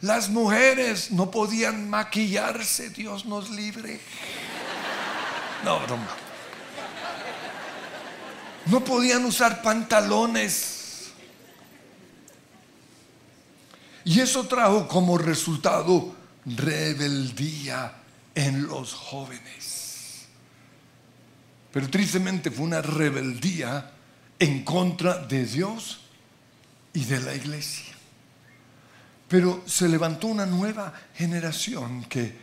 Las 0.00 0.28
mujeres 0.28 1.10
no 1.10 1.30
podían 1.30 1.88
maquillarse, 1.88 2.90
Dios 2.90 3.24
nos 3.24 3.50
libre. 3.50 4.00
No, 5.64 5.80
broma. 5.80 6.08
No 8.66 8.84
podían 8.84 9.24
usar 9.24 9.62
pantalones. 9.62 11.12
Y 14.04 14.20
eso 14.20 14.46
trajo 14.46 14.86
como 14.86 15.18
resultado 15.18 16.14
rebeldía 16.44 17.92
en 18.34 18.66
los 18.66 18.92
jóvenes. 18.92 19.85
Pero 21.76 21.90
tristemente 21.90 22.50
fue 22.50 22.64
una 22.64 22.80
rebeldía 22.80 23.90
en 24.38 24.64
contra 24.64 25.18
de 25.18 25.44
Dios 25.44 26.00
y 26.94 27.04
de 27.04 27.20
la 27.20 27.34
iglesia. 27.34 27.92
Pero 29.28 29.62
se 29.66 29.86
levantó 29.86 30.28
una 30.28 30.46
nueva 30.46 30.94
generación 31.14 32.04
que 32.04 32.34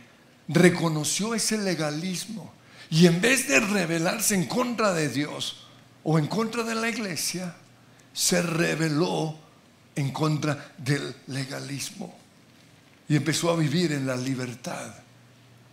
reconoció 0.46 1.34
ese 1.34 1.58
legalismo 1.58 2.54
y 2.90 3.06
en 3.06 3.20
vez 3.20 3.48
de 3.48 3.58
rebelarse 3.58 4.36
en 4.36 4.44
contra 4.44 4.92
de 4.92 5.08
Dios 5.08 5.66
o 6.04 6.16
en 6.16 6.28
contra 6.28 6.62
de 6.62 6.76
la 6.76 6.88
iglesia, 6.88 7.56
se 8.12 8.40
rebeló 8.40 9.36
en 9.96 10.12
contra 10.12 10.72
del 10.78 11.12
legalismo 11.26 12.16
y 13.08 13.16
empezó 13.16 13.50
a 13.50 13.56
vivir 13.56 13.90
en 13.90 14.06
la 14.06 14.14
libertad 14.14 14.94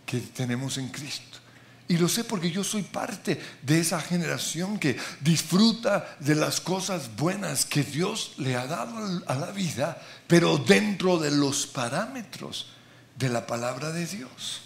que 0.03 0.17
tenemos 0.19 0.79
en 0.79 0.87
Cristo. 0.89 1.40
Y 1.91 1.97
lo 1.97 2.07
sé 2.07 2.23
porque 2.23 2.49
yo 2.49 2.63
soy 2.63 2.83
parte 2.83 3.37
de 3.61 3.81
esa 3.81 3.99
generación 3.99 4.79
que 4.79 4.97
disfruta 5.19 6.15
de 6.21 6.35
las 6.35 6.61
cosas 6.61 7.13
buenas 7.17 7.65
que 7.65 7.83
Dios 7.83 8.31
le 8.37 8.55
ha 8.55 8.65
dado 8.65 9.21
a 9.27 9.35
la 9.35 9.51
vida, 9.51 10.01
pero 10.25 10.57
dentro 10.57 11.19
de 11.19 11.31
los 11.31 11.67
parámetros 11.67 12.67
de 13.17 13.27
la 13.27 13.45
palabra 13.45 13.91
de 13.91 14.07
Dios. 14.07 14.61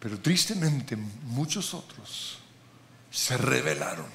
Pero 0.00 0.18
tristemente 0.18 0.96
muchos 0.96 1.74
otros 1.74 2.38
se 3.10 3.36
rebelaron 3.36 4.08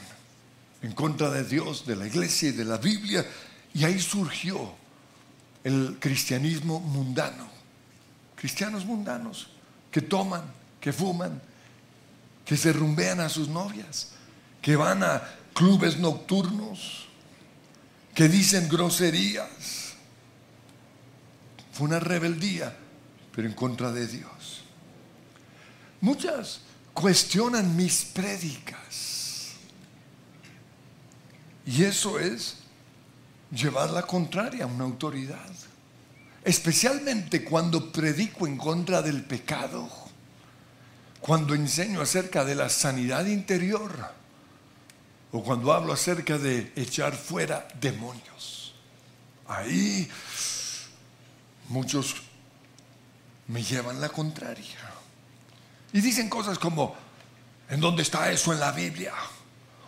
en 0.82 0.94
contra 0.94 1.30
de 1.30 1.44
Dios, 1.44 1.86
de 1.86 1.96
la 1.96 2.08
iglesia 2.08 2.50
y 2.50 2.54
de 2.54 2.66
la 2.66 2.78
Biblia, 2.78 3.24
y 3.76 3.84
ahí 3.84 4.00
surgió 4.00 4.74
el 5.64 5.98
cristianismo 6.00 6.80
mundano. 6.80 7.48
Cristianos 8.36 8.84
mundanos 8.84 9.52
que 9.92 10.02
toman, 10.02 10.42
que 10.80 10.92
fuman, 10.92 11.51
que 12.46 12.58
se 12.58 12.74
rumbean 12.74 13.20
a 13.20 13.30
sus 13.30 13.48
novias, 13.48 14.10
que 14.62 14.76
van 14.76 15.04
a 15.04 15.22
clubes 15.54 15.98
nocturnos, 15.98 17.08
que 18.14 18.28
dicen 18.28 18.68
groserías. 18.70 19.94
Fue 21.72 21.88
una 21.88 22.00
rebeldía, 22.00 22.76
pero 23.34 23.48
en 23.48 23.54
contra 23.54 23.92
de 23.92 24.08
Dios. 24.08 24.64
Muchas 26.02 26.62
cuestionan 26.94 27.76
mis 27.76 28.06
prédicas. 28.06 29.54
Y 31.66 31.84
eso 31.84 32.20
es 32.20 32.58
llevar 33.52 33.92
la 33.92 34.02
contraria 34.02 34.64
a 34.64 34.68
una 34.68 34.84
autoridad. 34.84 35.52
Especialmente 36.44 37.44
cuando 37.44 37.92
predico 37.92 38.48
en 38.48 38.58
contra 38.58 39.02
del 39.02 39.24
pecado, 39.24 39.88
cuando 41.22 41.54
enseño 41.54 42.02
acerca 42.02 42.44
de 42.44 42.56
la 42.56 42.68
sanidad 42.68 43.26
interior 43.26 43.92
o 45.32 45.44
cuando 45.44 45.72
hablo 45.72 45.94
acerca 45.94 46.38
de 46.38 46.74
echar 46.76 47.14
fuera 47.14 47.68
demonios. 47.80 48.74
Ahí 49.48 50.10
muchos 51.70 52.16
me 53.48 53.64
llevan 53.64 54.02
la 54.02 54.10
contraria. 54.10 54.80
Y 55.94 56.02
dicen 56.02 56.30
cosas 56.30 56.58
como, 56.58 56.96
¿en 57.70 57.80
dónde 57.80 58.02
está 58.02 58.32
eso 58.32 58.52
en 58.52 58.60
la 58.60 58.72
Biblia? 58.72 59.14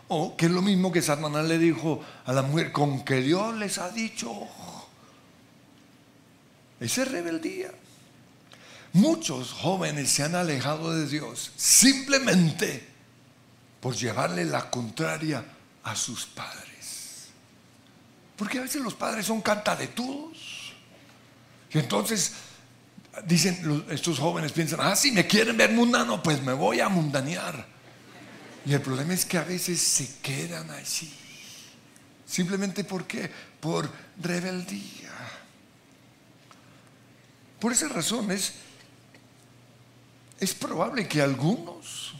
O 0.10 0.36
que 0.38 0.46
es 0.46 0.52
lo 0.52 0.62
mismo 0.62 0.92
que 0.92 1.02
Satanás 1.02 1.46
le 1.46 1.58
dijo 1.58 2.02
a 2.25 2.34
la 2.34 2.42
mujer, 2.44 2.72
con 2.72 3.04
que 3.04 3.22
Dios 3.22 3.56
les 3.56 3.78
ha 3.80 3.90
dicho. 3.90 4.32
Esa 6.80 7.04
es 7.04 7.12
rebeldía. 7.12 7.72
Muchos 8.94 9.52
jóvenes 9.52 10.12
se 10.12 10.22
han 10.22 10.36
alejado 10.36 10.94
de 10.94 11.08
Dios 11.08 11.52
simplemente 11.56 12.88
por 13.82 13.96
llevarle 13.96 14.46
la 14.46 14.70
contraria 14.70 15.44
a 15.84 15.96
sus 15.96 16.26
padres. 16.28 17.30
Porque 18.38 18.60
a 18.60 18.62
veces 18.62 18.82
los 18.82 18.94
padres 18.94 19.26
son 19.26 19.42
cantadetudos. 19.42 20.74
Y 21.72 21.80
entonces 21.80 22.34
dicen 23.26 23.86
estos 23.90 24.20
jóvenes, 24.20 24.52
piensan, 24.52 24.80
ah, 24.82 24.96
si 24.96 25.12
me 25.12 25.26
quieren 25.26 25.58
ver 25.58 25.72
mundano, 25.72 26.22
pues 26.22 26.42
me 26.42 26.54
voy 26.54 26.80
a 26.80 26.88
mundanear. 26.88 27.66
Y 28.66 28.74
el 28.74 28.82
problema 28.82 29.14
es 29.14 29.26
que 29.26 29.40
a 29.40 29.44
veces 29.44 29.82
se 29.82 30.20
quedan 30.22 30.70
así. 30.70 31.12
Simplemente 32.26 32.84
porque 32.84 33.30
por 33.60 33.90
rebeldía. 34.22 35.12
Por 37.60 37.72
esa 37.72 37.88
razón 37.88 38.32
es, 40.44 40.54
probable 40.54 41.08
que 41.08 41.22
algunos 41.22 42.14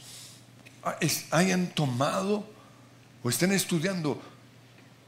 hayan 1.30 1.68
tomado 1.68 2.46
o 3.22 3.28
estén 3.28 3.52
estudiando 3.52 4.20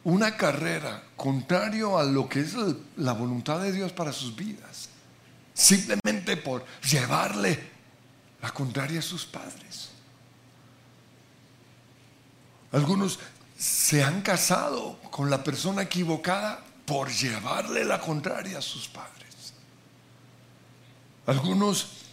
una 0.04 0.36
carrera 0.36 1.02
contrario 1.16 1.98
a 1.98 2.04
lo 2.04 2.28
que 2.28 2.40
es 2.40 2.54
la 2.96 3.12
voluntad 3.12 3.60
de 3.60 3.72
Dios 3.72 3.92
para 3.92 4.12
sus 4.12 4.36
vidas, 4.36 4.88
simplemente 5.52 6.36
por 6.36 6.64
llevarle 6.82 7.58
la 8.40 8.52
contraria 8.52 9.00
a 9.00 9.02
sus 9.02 9.26
padres. 9.26 9.90
Algunos 12.72 13.18
se 13.58 14.04
han 14.04 14.22
casado 14.22 14.98
con 15.10 15.30
la 15.30 15.42
persona 15.42 15.82
equivocada 15.82 16.62
por 16.84 17.10
llevarle 17.10 17.84
la 17.84 18.00
contraria 18.00 18.58
a 18.58 18.62
sus 18.62 18.86
padres. 18.86 19.54
Algunos 21.26 22.05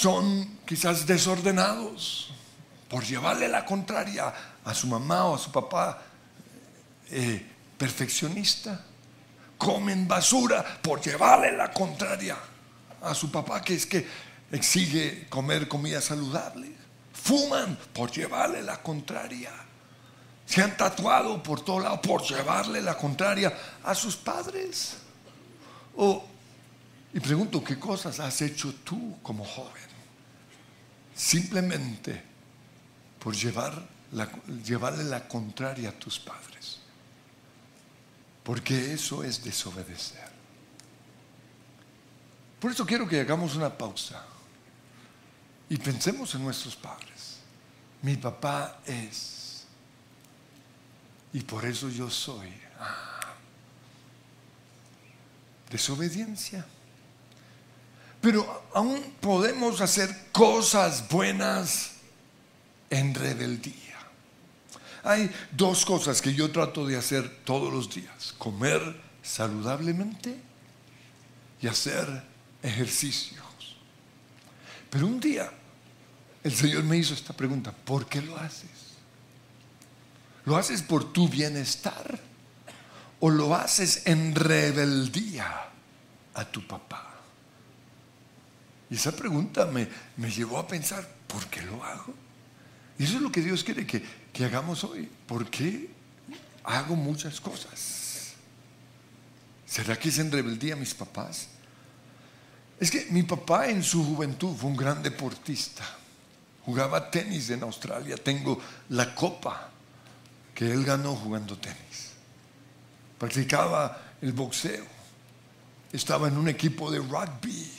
son 0.00 0.60
quizás 0.64 1.04
desordenados 1.04 2.32
por 2.88 3.04
llevarle 3.04 3.48
la 3.48 3.66
contraria 3.66 4.32
a 4.64 4.72
su 4.72 4.86
mamá 4.86 5.26
o 5.26 5.34
a 5.34 5.38
su 5.38 5.52
papá 5.52 6.00
eh, 7.10 7.46
perfeccionista. 7.76 8.80
Comen 9.58 10.08
basura 10.08 10.64
por 10.80 11.02
llevarle 11.02 11.52
la 11.52 11.70
contraria 11.70 12.36
a 13.02 13.14
su 13.14 13.30
papá 13.30 13.60
que 13.60 13.74
es 13.74 13.84
que 13.84 14.06
exige 14.50 15.26
comer 15.28 15.68
comida 15.68 16.00
saludable. 16.00 16.72
Fuman 17.12 17.78
por 17.92 18.10
llevarle 18.10 18.62
la 18.62 18.80
contraria. 18.80 19.52
Se 20.46 20.62
han 20.62 20.78
tatuado 20.78 21.42
por 21.42 21.60
todo 21.62 21.80
lado 21.80 22.00
por 22.00 22.22
llevarle 22.22 22.80
la 22.80 22.96
contraria 22.96 23.54
a 23.84 23.94
sus 23.94 24.16
padres. 24.16 24.96
Oh, 25.94 26.24
y 27.12 27.20
pregunto, 27.20 27.62
¿qué 27.62 27.78
cosas 27.78 28.18
has 28.18 28.40
hecho 28.40 28.74
tú 28.82 29.18
como 29.22 29.44
joven? 29.44 29.89
Simplemente 31.20 32.22
por 33.18 33.34
llevar 33.34 33.86
llevarle 34.64 35.04
la 35.04 35.28
contraria 35.28 35.90
a 35.90 35.92
tus 35.92 36.18
padres. 36.18 36.78
Porque 38.42 38.92
eso 38.94 39.22
es 39.22 39.44
desobedecer. 39.44 40.30
Por 42.58 42.72
eso 42.72 42.84
quiero 42.86 43.06
que 43.06 43.20
hagamos 43.20 43.54
una 43.54 43.76
pausa 43.76 44.24
y 45.68 45.76
pensemos 45.76 46.34
en 46.34 46.42
nuestros 46.42 46.74
padres. 46.74 47.38
Mi 48.02 48.16
papá 48.16 48.80
es. 48.86 49.66
Y 51.32 51.42
por 51.42 51.64
eso 51.66 51.88
yo 51.88 52.10
soy. 52.10 52.52
Ah 52.78 53.20
desobediencia. 55.70 56.66
Pero 58.20 58.68
aún 58.74 59.14
podemos 59.20 59.80
hacer 59.80 60.28
cosas 60.32 61.08
buenas 61.08 61.92
en 62.90 63.14
rebeldía. 63.14 63.74
Hay 65.02 65.30
dos 65.52 65.86
cosas 65.86 66.20
que 66.20 66.34
yo 66.34 66.50
trato 66.50 66.86
de 66.86 66.96
hacer 66.96 67.42
todos 67.44 67.72
los 67.72 67.94
días. 67.94 68.34
Comer 68.36 69.00
saludablemente 69.22 70.36
y 71.62 71.66
hacer 71.66 72.22
ejercicios. 72.62 73.44
Pero 74.90 75.06
un 75.06 75.20
día 75.20 75.50
el 76.44 76.54
Señor 76.54 76.84
me 76.84 76.96
hizo 76.96 77.14
esta 77.14 77.32
pregunta, 77.32 77.72
¿por 77.72 78.06
qué 78.06 78.20
lo 78.20 78.36
haces? 78.36 78.68
¿Lo 80.44 80.56
haces 80.56 80.82
por 80.82 81.12
tu 81.12 81.28
bienestar? 81.28 82.20
o 83.20 83.28
lo 83.30 83.54
haces 83.54 84.06
en 84.06 84.34
rebeldía 84.34 85.68
a 86.34 86.44
tu 86.46 86.66
papá? 86.66 87.09
Y 88.90 88.96
esa 88.96 89.12
pregunta 89.12 89.66
me, 89.66 89.88
llevó 90.30 90.58
a 90.58 90.66
pensar, 90.66 91.06
¿por 91.26 91.46
qué 91.46 91.62
lo 91.62 91.82
hago? 91.84 92.12
Y 92.98 93.04
eso 93.04 93.16
es 93.16 93.22
lo 93.22 93.30
que 93.30 93.40
Dios 93.40 93.64
quiere 93.64 93.86
que, 93.86 94.02
que 94.32 94.44
hagamos 94.44 94.84
hoy. 94.84 95.08
¿Por 95.26 95.48
qué 95.48 95.90
hago 96.64 96.96
muchas 96.96 97.40
cosas? 97.40 98.34
¿Será 99.64 99.96
que 99.98 100.08
es 100.08 100.18
en 100.18 100.32
rebeldía 100.32 100.74
a 100.74 100.76
mis 100.76 100.92
papás? 100.92 101.48
Es 102.78 102.90
que 102.90 103.06
mi 103.10 103.22
papá 103.22 103.68
en 103.68 103.82
su 103.82 104.04
juventud 104.04 104.54
fue 104.56 104.70
un 104.70 104.76
gran 104.76 105.02
deportista. 105.02 105.84
Jugaba 106.64 107.10
tenis 107.10 107.50
en 107.50 107.62
Australia. 107.62 108.16
Tengo 108.16 108.60
la 108.88 109.14
copa 109.14 109.70
que 110.54 110.70
él 110.70 110.84
ganó 110.84 111.14
jugando 111.14 111.56
tenis 111.56 112.10
practicaba 113.20 114.00
el 114.22 114.32
boxeo, 114.32 114.86
estaba 115.92 116.28
en 116.28 116.38
un 116.38 116.48
equipo 116.48 116.90
de 116.90 117.00
rugby. 117.00 117.70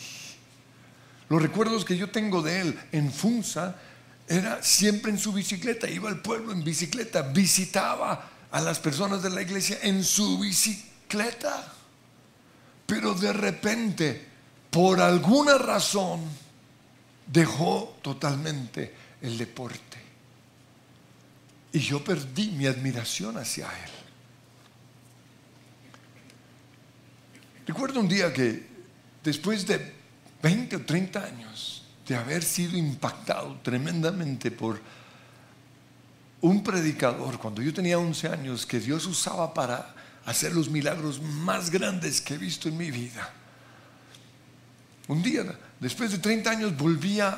Los 1.31 1.41
recuerdos 1.41 1.85
que 1.85 1.95
yo 1.95 2.09
tengo 2.09 2.41
de 2.41 2.59
él 2.59 2.79
en 2.91 3.09
Funza 3.09 3.77
era 4.27 4.61
siempre 4.61 5.11
en 5.11 5.17
su 5.17 5.31
bicicleta, 5.31 5.89
iba 5.89 6.09
al 6.09 6.21
pueblo 6.21 6.51
en 6.51 6.61
bicicleta, 6.61 7.21
visitaba 7.21 8.29
a 8.51 8.59
las 8.59 8.79
personas 8.79 9.23
de 9.23 9.29
la 9.29 9.41
iglesia 9.41 9.79
en 9.81 10.03
su 10.03 10.37
bicicleta. 10.39 11.71
Pero 12.85 13.13
de 13.13 13.31
repente, 13.31 14.27
por 14.69 14.99
alguna 14.99 15.57
razón, 15.57 16.19
dejó 17.27 17.97
totalmente 18.01 18.93
el 19.21 19.37
deporte. 19.37 19.99
Y 21.71 21.79
yo 21.79 22.03
perdí 22.03 22.49
mi 22.49 22.67
admiración 22.67 23.37
hacia 23.37 23.67
él. 23.67 23.91
Recuerdo 27.67 28.01
un 28.01 28.09
día 28.09 28.33
que 28.33 28.67
después 29.23 29.65
de 29.65 30.00
20 30.41 30.75
o 30.75 30.81
30 30.81 31.23
años 31.23 31.83
de 32.07 32.15
haber 32.15 32.43
sido 32.43 32.77
impactado 32.77 33.59
tremendamente 33.61 34.51
por 34.51 34.81
un 36.41 36.63
predicador, 36.63 37.37
cuando 37.37 37.61
yo 37.61 37.73
tenía 37.73 37.99
11 37.99 38.27
años, 38.29 38.65
que 38.65 38.79
Dios 38.79 39.05
usaba 39.05 39.53
para 39.53 39.95
hacer 40.25 40.53
los 40.53 40.69
milagros 40.69 41.21
más 41.21 41.69
grandes 41.69 42.19
que 42.21 42.33
he 42.33 42.37
visto 42.37 42.67
en 42.67 42.77
mi 42.77 42.89
vida. 42.89 43.31
Un 45.07 45.21
día, 45.21 45.43
después 45.79 46.11
de 46.11 46.17
30 46.17 46.49
años, 46.49 46.77
volví 46.77 47.19
a, 47.19 47.29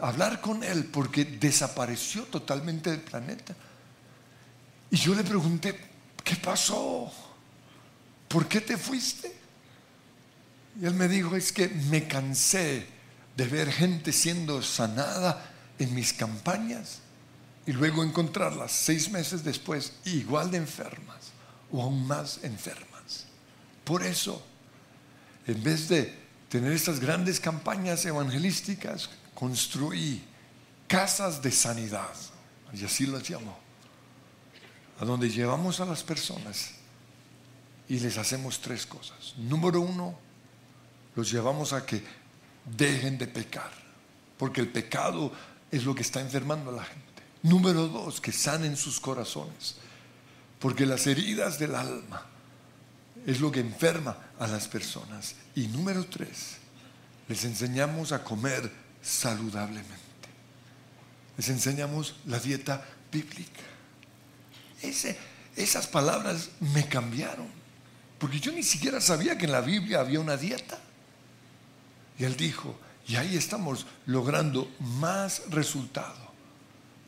hablar 0.00 0.40
con 0.40 0.64
él 0.64 0.86
porque 0.86 1.24
desapareció 1.24 2.22
totalmente 2.24 2.90
del 2.90 3.00
planeta. 3.00 3.54
Y 4.90 4.96
yo 4.96 5.14
le 5.14 5.24
pregunté, 5.24 5.78
¿qué 6.24 6.36
pasó? 6.36 7.12
¿por 8.32 8.48
qué 8.48 8.62
te 8.62 8.78
fuiste? 8.78 9.41
Y 10.80 10.86
él 10.86 10.94
me 10.94 11.08
dijo, 11.08 11.36
es 11.36 11.52
que 11.52 11.68
me 11.68 12.06
cansé 12.08 12.86
de 13.36 13.46
ver 13.46 13.70
gente 13.70 14.12
siendo 14.12 14.62
sanada 14.62 15.50
en 15.78 15.94
mis 15.94 16.12
campañas 16.12 17.00
y 17.66 17.72
luego 17.72 18.02
encontrarlas 18.02 18.72
seis 18.72 19.10
meses 19.10 19.44
después 19.44 19.94
igual 20.04 20.50
de 20.50 20.58
enfermas 20.58 21.32
o 21.70 21.82
aún 21.82 22.06
más 22.06 22.40
enfermas. 22.42 23.26
Por 23.84 24.02
eso, 24.02 24.44
en 25.46 25.62
vez 25.62 25.88
de 25.88 26.22
tener 26.48 26.72
estas 26.72 27.00
grandes 27.00 27.40
campañas 27.40 28.04
evangelísticas, 28.04 29.10
construí 29.34 30.22
casas 30.86 31.40
de 31.40 31.50
sanidad, 31.50 32.14
y 32.72 32.84
así 32.84 33.06
las 33.06 33.28
llamo, 33.28 33.56
a 35.00 35.04
donde 35.04 35.30
llevamos 35.30 35.80
a 35.80 35.84
las 35.84 36.02
personas 36.02 36.72
y 37.88 37.98
les 37.98 38.18
hacemos 38.18 38.60
tres 38.60 38.86
cosas. 38.86 39.34
Número 39.36 39.80
uno, 39.80 40.18
los 41.14 41.30
llevamos 41.30 41.72
a 41.72 41.84
que 41.84 42.02
dejen 42.64 43.18
de 43.18 43.26
pecar, 43.26 43.70
porque 44.38 44.60
el 44.60 44.68
pecado 44.68 45.32
es 45.70 45.84
lo 45.84 45.94
que 45.94 46.02
está 46.02 46.20
enfermando 46.20 46.70
a 46.70 46.74
la 46.74 46.84
gente. 46.84 47.02
Número 47.42 47.88
dos, 47.88 48.20
que 48.20 48.32
sanen 48.32 48.76
sus 48.76 49.00
corazones, 49.00 49.76
porque 50.58 50.86
las 50.86 51.06
heridas 51.06 51.58
del 51.58 51.74
alma 51.74 52.26
es 53.26 53.40
lo 53.40 53.50
que 53.50 53.60
enferma 53.60 54.16
a 54.38 54.46
las 54.46 54.68
personas. 54.68 55.34
Y 55.54 55.66
número 55.68 56.04
tres, 56.06 56.58
les 57.28 57.44
enseñamos 57.44 58.12
a 58.12 58.22
comer 58.22 58.70
saludablemente. 59.02 59.96
Les 61.36 61.48
enseñamos 61.48 62.16
la 62.26 62.38
dieta 62.38 62.84
bíblica. 63.10 63.62
esas 65.56 65.86
palabras 65.86 66.50
me 66.60 66.86
cambiaron, 66.88 67.48
porque 68.18 68.40
yo 68.40 68.52
ni 68.52 68.62
siquiera 68.62 69.00
sabía 69.00 69.36
que 69.36 69.46
en 69.46 69.52
la 69.52 69.60
Biblia 69.60 70.00
había 70.00 70.20
una 70.20 70.36
dieta. 70.36 70.78
Y 72.22 72.24
él 72.24 72.36
dijo, 72.36 72.78
y 73.08 73.16
ahí 73.16 73.36
estamos 73.36 73.84
logrando 74.06 74.72
más 74.78 75.42
resultado 75.50 76.32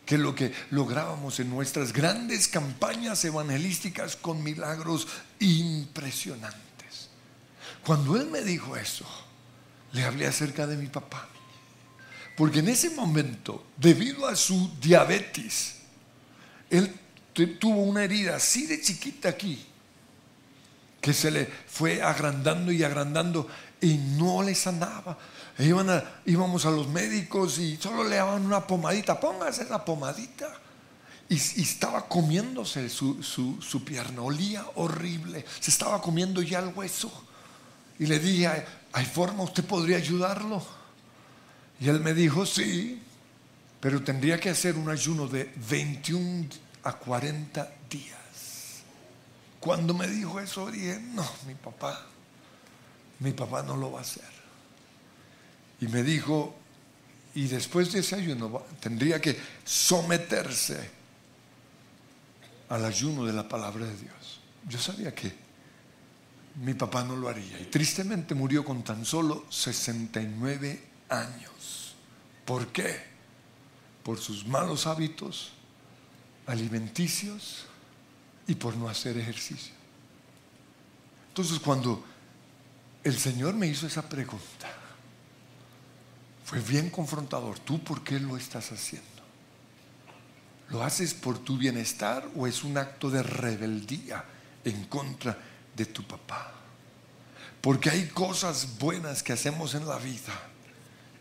que 0.05 0.19
lo 0.19 0.35
que 0.35 0.53
lográbamos 0.71 1.39
en 1.39 1.51
nuestras 1.51 1.93
grandes 1.93 2.49
campañas 2.49 3.25
evangelísticas 3.25 4.17
con 4.17 4.43
milagros 4.43 5.07
impresionantes. 5.39 7.11
Cuando 7.87 8.17
él 8.17 8.27
me 8.27 8.43
dijo 8.43 8.77
eso, 8.77 9.07
le 9.93 10.03
hablé 10.03 10.27
acerca 10.27 10.67
de 10.67 10.77
mi 10.77 10.89
papá. 10.89 11.29
Porque 12.37 12.59
en 12.59 12.71
ese 12.71 12.91
momento, 12.91 13.65
debido 13.77 14.27
a 14.27 14.35
su 14.35 14.69
diabetes, 14.81 15.77
él 16.69 16.93
tuvo 17.61 17.83
una 17.83 18.03
herida 18.03 18.35
así 18.35 18.67
de 18.67 18.81
chiquita 18.81 19.29
aquí, 19.29 19.65
que 21.01 21.13
se 21.13 21.31
le 21.31 21.47
fue 21.69 22.03
agrandando 22.03 22.73
y 22.73 22.83
agrandando 22.83 23.47
y 23.85 23.99
no 23.99 24.43
le 24.43 24.55
sanaba. 24.55 25.17
E 25.59 25.73
íbamos 26.27 26.67
a 26.67 26.71
los 26.71 26.89
médicos 26.89 27.59
y 27.59 27.77
solo 27.77 28.03
le 28.05 28.17
daban 28.17 28.45
una 28.45 28.67
pomadita, 28.67 29.21
póngase 29.21 29.67
la 29.69 29.85
pomadita. 29.85 30.49
Y, 31.29 31.37
estaba 31.37 32.07
comiéndose 32.07 32.89
su, 32.89 33.23
su, 33.23 33.85
pierna, 33.85 34.23
olía 34.23 34.65
horrible, 34.77 35.45
se 35.61 35.71
estaba 35.71 36.01
comiendo 36.01 36.43
ya 36.43 36.59
el 36.59 36.73
hueso. 36.75 37.11
Y 37.99 38.07
le 38.07 38.19
dije, 38.19 38.65
¿hay 38.93 39.05
forma? 39.07 39.45
¿Usted 39.45 39.65
podría 39.65 39.99
ayudarlo? 39.99 40.65
Y 41.81 41.89
él 41.89 42.01
me 42.01 42.15
dijo, 42.15 42.45
sí, 42.47 43.01
pero 43.81 44.03
tendría 44.03 44.41
que 44.41 44.51
hacer 44.51 44.77
un 44.77 44.89
ayuno 44.89 45.29
de 45.29 45.53
21 45.69 46.49
a 46.83 46.93
40 46.95 47.73
días. 47.89 48.83
Cuando 49.61 49.95
me 49.95 50.07
dijo 50.09 50.41
eso, 50.41 50.71
dije, 50.71 51.01
no, 51.01 51.27
mi 51.47 51.55
papá, 51.55 52.07
mi 53.21 53.33
papá 53.33 53.63
no 53.63 53.77
lo 53.77 53.93
va 53.93 54.01
a 54.01 54.03
hacer. 54.03 54.25
Y 55.81 55.89
me 55.89 56.03
dijo, 56.03 56.55
y 57.35 57.47
después 57.47 57.93
de 57.93 58.01
ese 58.01 58.17
ayuno 58.17 58.63
tendría 58.81 59.21
que 59.21 59.39
someterse 59.65 60.91
al 62.69 62.85
ayuno 62.85 63.25
de 63.25 63.33
la 63.33 63.49
palabra 63.49 63.87
de 63.87 63.97
Dios. 63.97 64.41
Yo 64.69 64.79
sabía 64.79 65.15
que 65.15 65.33
mi 66.57 66.75
papá 66.75 67.05
no 67.05 67.17
lo 67.17 67.29
haría. 67.29 67.61
Y 67.61 67.65
tristemente 67.65 68.35
murió 68.35 68.65
con 68.65 68.83
tan 68.83 69.05
solo 69.05 69.45
69 69.51 70.83
años. 71.09 71.95
¿Por 72.45 72.69
qué? 72.69 73.03
Por 74.03 74.19
sus 74.19 74.47
malos 74.47 74.87
hábitos 74.87 75.53
alimenticios 76.47 77.67
y 78.47 78.55
por 78.55 78.77
no 78.77 78.89
hacer 78.89 79.17
ejercicio. 79.17 79.73
Entonces 81.29 81.59
cuando 81.59 82.05
el 83.05 83.19
Señor 83.19 83.55
me 83.55 83.67
hizo 83.67 83.87
esa 83.87 84.09
pregunta, 84.09 84.73
fue 86.45 86.61
bien 86.61 86.91
confrontador. 86.91 87.59
¿Tú 87.59 87.83
por 87.85 88.03
qué 88.03 88.19
lo 88.19 88.37
estás 88.37 88.73
haciendo? 88.73 89.09
¿Lo 90.71 90.83
haces 90.83 91.15
por 91.15 91.39
tu 91.39 91.57
bienestar 91.57 92.29
o 92.35 92.47
es 92.47 92.65
un 92.65 92.79
acto 92.79 93.11
de 93.11 93.23
rebeldía 93.23 94.25
en 94.65 94.85
contra 94.87 95.39
de 95.77 95.87
tu 95.87 96.03
papá? 96.05 96.53
Porque 97.61 97.91
hay 97.91 98.09
cosas 98.09 98.79
buenas 98.79 99.23
que 99.23 99.33
hacemos 99.33 99.75
en 99.75 99.87
la 99.87 99.99
vida, 99.99 100.35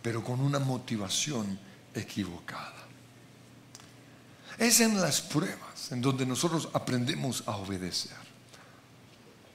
pero 0.02 0.24
con 0.24 0.40
una 0.40 0.60
motivación 0.60 1.60
equivocada. 1.94 2.74
Es 4.58 4.80
en 4.82 5.00
las 5.00 5.22
pruebas 5.22 5.92
en 5.92 6.02
donde 6.02 6.26
nosotros 6.26 6.70
aprendemos 6.74 7.44
a 7.48 7.58
obedecer. 7.58 8.18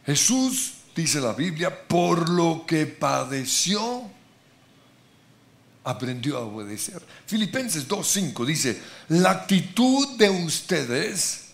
Jesús, 0.04 0.77
dice 0.98 1.20
la 1.20 1.32
Biblia, 1.32 1.86
por 1.86 2.28
lo 2.28 2.64
que 2.66 2.84
padeció, 2.86 4.02
aprendió 5.84 6.38
a 6.38 6.40
obedecer. 6.40 7.00
Filipenses 7.24 7.86
2.5 7.86 8.44
dice, 8.44 8.82
la 9.08 9.30
actitud 9.30 10.16
de 10.16 10.28
ustedes 10.28 11.50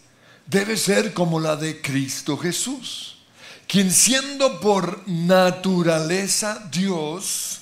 debe 0.47 0.79
ser 0.79 1.13
como 1.13 1.39
la 1.41 1.57
de 1.57 1.83
Cristo 1.83 2.39
Jesús, 2.39 3.19
quien 3.67 3.91
siendo 3.91 4.61
por 4.61 5.07
naturaleza 5.07 6.67
Dios, 6.73 7.61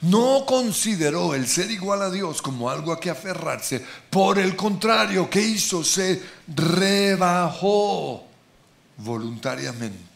no 0.00 0.44
consideró 0.46 1.32
el 1.32 1.46
ser 1.46 1.70
igual 1.70 2.02
a 2.02 2.10
Dios 2.10 2.42
como 2.42 2.70
algo 2.70 2.92
a 2.92 2.98
que 2.98 3.10
aferrarse. 3.10 3.84
Por 4.10 4.40
el 4.40 4.56
contrario, 4.56 5.30
¿qué 5.30 5.40
hizo? 5.40 5.84
Se 5.84 6.20
rebajó 6.48 8.24
voluntariamente 8.96 10.07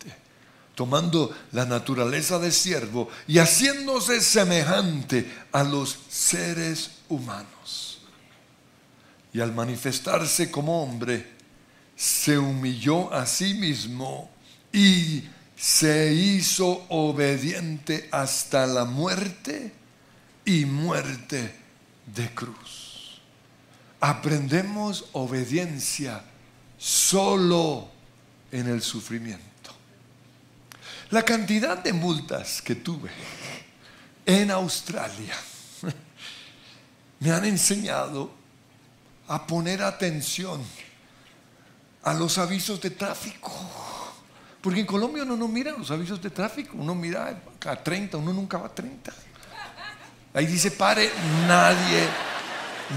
tomando 0.74 1.34
la 1.52 1.64
naturaleza 1.64 2.38
de 2.38 2.50
siervo 2.50 3.08
y 3.26 3.38
haciéndose 3.38 4.20
semejante 4.20 5.30
a 5.52 5.62
los 5.62 5.98
seres 6.08 6.90
humanos. 7.08 8.00
Y 9.32 9.40
al 9.40 9.52
manifestarse 9.52 10.50
como 10.50 10.82
hombre, 10.82 11.32
se 11.96 12.38
humilló 12.38 13.12
a 13.12 13.26
sí 13.26 13.54
mismo 13.54 14.30
y 14.72 15.24
se 15.56 16.12
hizo 16.12 16.84
obediente 16.88 18.08
hasta 18.10 18.66
la 18.66 18.84
muerte 18.84 19.72
y 20.44 20.64
muerte 20.64 21.54
de 22.14 22.34
cruz. 22.34 23.20
Aprendemos 24.00 25.04
obediencia 25.12 26.24
solo 26.76 27.88
en 28.50 28.68
el 28.68 28.82
sufrimiento. 28.82 29.51
La 31.12 31.22
cantidad 31.22 31.76
de 31.76 31.92
multas 31.92 32.62
que 32.62 32.74
tuve 32.74 33.10
en 34.24 34.50
Australia 34.50 35.34
me 37.20 37.30
han 37.30 37.44
enseñado 37.44 38.32
a 39.28 39.46
poner 39.46 39.82
atención 39.82 40.64
a 42.02 42.14
los 42.14 42.38
avisos 42.38 42.80
de 42.80 42.88
tráfico. 42.88 43.52
Porque 44.62 44.80
en 44.80 44.86
Colombia 44.86 45.24
uno 45.24 45.36
no 45.36 45.48
mira 45.48 45.72
los 45.72 45.90
avisos 45.90 46.22
de 46.22 46.30
tráfico, 46.30 46.78
uno 46.78 46.94
mira 46.94 47.38
a 47.66 47.76
30, 47.76 48.16
uno 48.16 48.32
nunca 48.32 48.56
va 48.56 48.68
a 48.68 48.74
30. 48.74 49.12
Ahí 50.32 50.46
dice 50.46 50.70
pare, 50.70 51.10
nadie, 51.46 52.08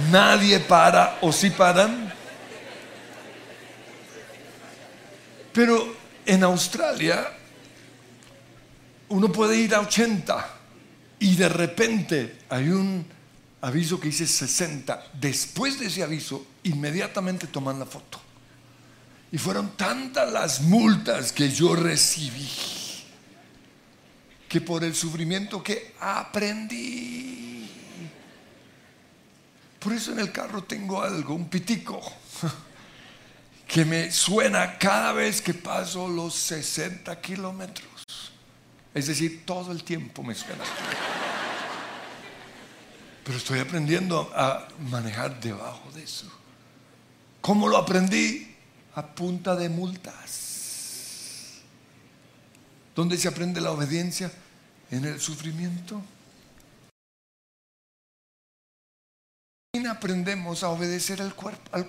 nadie 0.10 0.62
para 0.62 1.17
o 1.19 1.34
si 1.34 1.49
paran. 1.49 2.13
Pero 5.51 5.97
en 6.25 6.43
Australia 6.45 7.39
uno 9.09 9.31
puede 9.31 9.57
ir 9.57 9.75
a 9.75 9.81
80 9.81 10.49
y 11.19 11.35
de 11.35 11.49
repente 11.49 12.39
hay 12.49 12.69
un 12.69 13.05
aviso 13.61 13.99
que 13.99 14.07
dice 14.07 14.27
60. 14.27 15.11
Después 15.13 15.79
de 15.79 15.87
ese 15.87 16.03
aviso, 16.03 16.45
inmediatamente 16.63 17.47
toman 17.47 17.79
la 17.79 17.85
foto. 17.85 18.21
Y 19.31 19.37
fueron 19.37 19.75
tantas 19.75 20.31
las 20.31 20.61
multas 20.61 21.31
que 21.31 21.49
yo 21.49 21.75
recibí 21.75 22.47
que 24.47 24.61
por 24.61 24.83
el 24.83 24.95
sufrimiento 24.95 25.61
que 25.61 25.95
aprendí. 25.99 27.69
Por 29.79 29.93
eso 29.93 30.13
en 30.13 30.19
el 30.19 30.31
carro 30.31 30.63
tengo 30.63 31.01
algo, 31.01 31.33
un 31.33 31.49
pitico, 31.49 32.01
que 33.67 33.83
me 33.83 34.11
suena 34.11 34.77
cada 34.77 35.11
vez 35.11 35.41
que 35.41 35.53
paso 35.53 36.07
los 36.07 36.35
60 36.35 37.19
kilómetros. 37.19 38.35
Es 38.95 39.08
decir, 39.08 39.45
todo 39.45 39.71
el 39.73 39.84
tiempo 39.84 40.23
me 40.23 40.34
suena. 40.34 40.63
pero 43.25 43.38
estoy 43.38 43.60
aprendiendo 43.60 44.31
a 44.34 44.67
manejar 44.89 45.39
debajo 45.41 45.91
de 45.91 46.03
eso. 46.03 46.31
¿Cómo 47.41 47.67
lo 47.67 47.77
aprendí? 47.77 48.55
A 48.95 49.05
punta 49.05 49.55
de 49.55 49.67
multas. 49.67 51.62
¿Dónde 52.95 53.17
se 53.17 53.27
aprende 53.27 53.60
la 53.60 53.71
obediencia? 53.71 54.31
En 54.89 55.03
el 55.03 55.19
sufrimiento. 55.19 56.01
aprendemos 59.88 60.63
a 60.63 60.69
obedecer 60.69 61.21
al 61.21 61.36
cuerpo, 61.36 61.69
al 61.71 61.86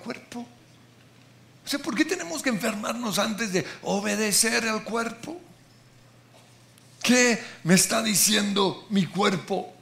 ¿por 1.79 1.95
qué 1.95 2.05
tenemos 2.05 2.43
que 2.43 2.51
enfermarnos 2.51 3.19
antes 3.19 3.53
de 3.53 3.65
obedecer 3.83 4.69
al 4.69 4.85
cuerpo? 4.85 5.41
¿Qué 7.07 7.41
me 7.63 7.75
está 7.75 8.03
diciendo 8.03 8.85
mi 8.91 9.07
cuerpo? 9.07 9.73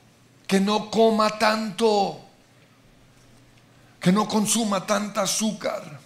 Que 0.46 0.60
no 0.60 0.90
coma 0.90 1.38
tanto, 1.38 2.20
que 3.98 4.12
no 4.12 4.28
consuma 4.28 4.84
tanta 4.84 5.22
azúcar, 5.22 6.00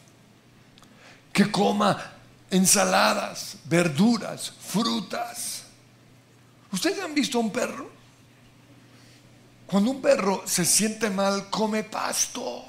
que 1.33 1.51
coma 1.51 2.13
ensaladas, 2.49 3.57
verduras, 3.65 4.53
frutas. 4.61 5.65
¿Ustedes 6.71 7.03
han 7.03 7.17
visto 7.17 7.41
un 7.41 7.51
perro? 7.51 7.91
Cuando 9.67 9.91
un 9.91 10.01
perro 10.01 10.45
se 10.47 10.65
siente 10.65 11.11
mal, 11.11 11.51
come 11.51 11.83
pasto. 11.83 12.65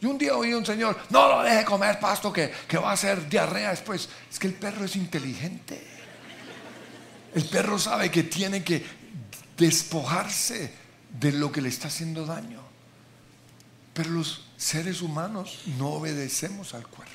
Y 0.00 0.06
un 0.06 0.16
día 0.16 0.36
oí 0.36 0.52
a 0.52 0.56
un 0.56 0.64
señor, 0.64 0.96
no 1.10 1.26
lo 1.26 1.42
deje 1.42 1.64
comer 1.64 1.98
pasto 1.98 2.32
que, 2.32 2.52
que 2.68 2.78
va 2.78 2.90
a 2.90 2.92
hacer 2.92 3.28
diarrea 3.28 3.70
después. 3.70 4.08
Es 4.30 4.38
que 4.38 4.46
el 4.46 4.54
perro 4.54 4.84
es 4.84 4.94
inteligente. 4.94 5.91
El 7.34 7.44
perro 7.44 7.78
sabe 7.78 8.10
que 8.10 8.24
tiene 8.24 8.62
que 8.62 8.84
despojarse 9.56 10.72
de 11.18 11.32
lo 11.32 11.50
que 11.50 11.60
le 11.60 11.68
está 11.68 11.88
haciendo 11.88 12.26
daño. 12.26 12.60
Pero 13.94 14.10
los 14.10 14.46
seres 14.56 15.02
humanos 15.02 15.60
no 15.78 15.90
obedecemos 15.90 16.74
al 16.74 16.86
cuerpo. 16.86 17.12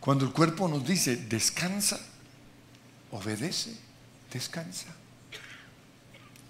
Cuando 0.00 0.24
el 0.24 0.32
cuerpo 0.32 0.68
nos 0.68 0.86
dice 0.86 1.16
descansa, 1.16 1.98
obedece, 3.10 3.76
descansa. 4.32 4.86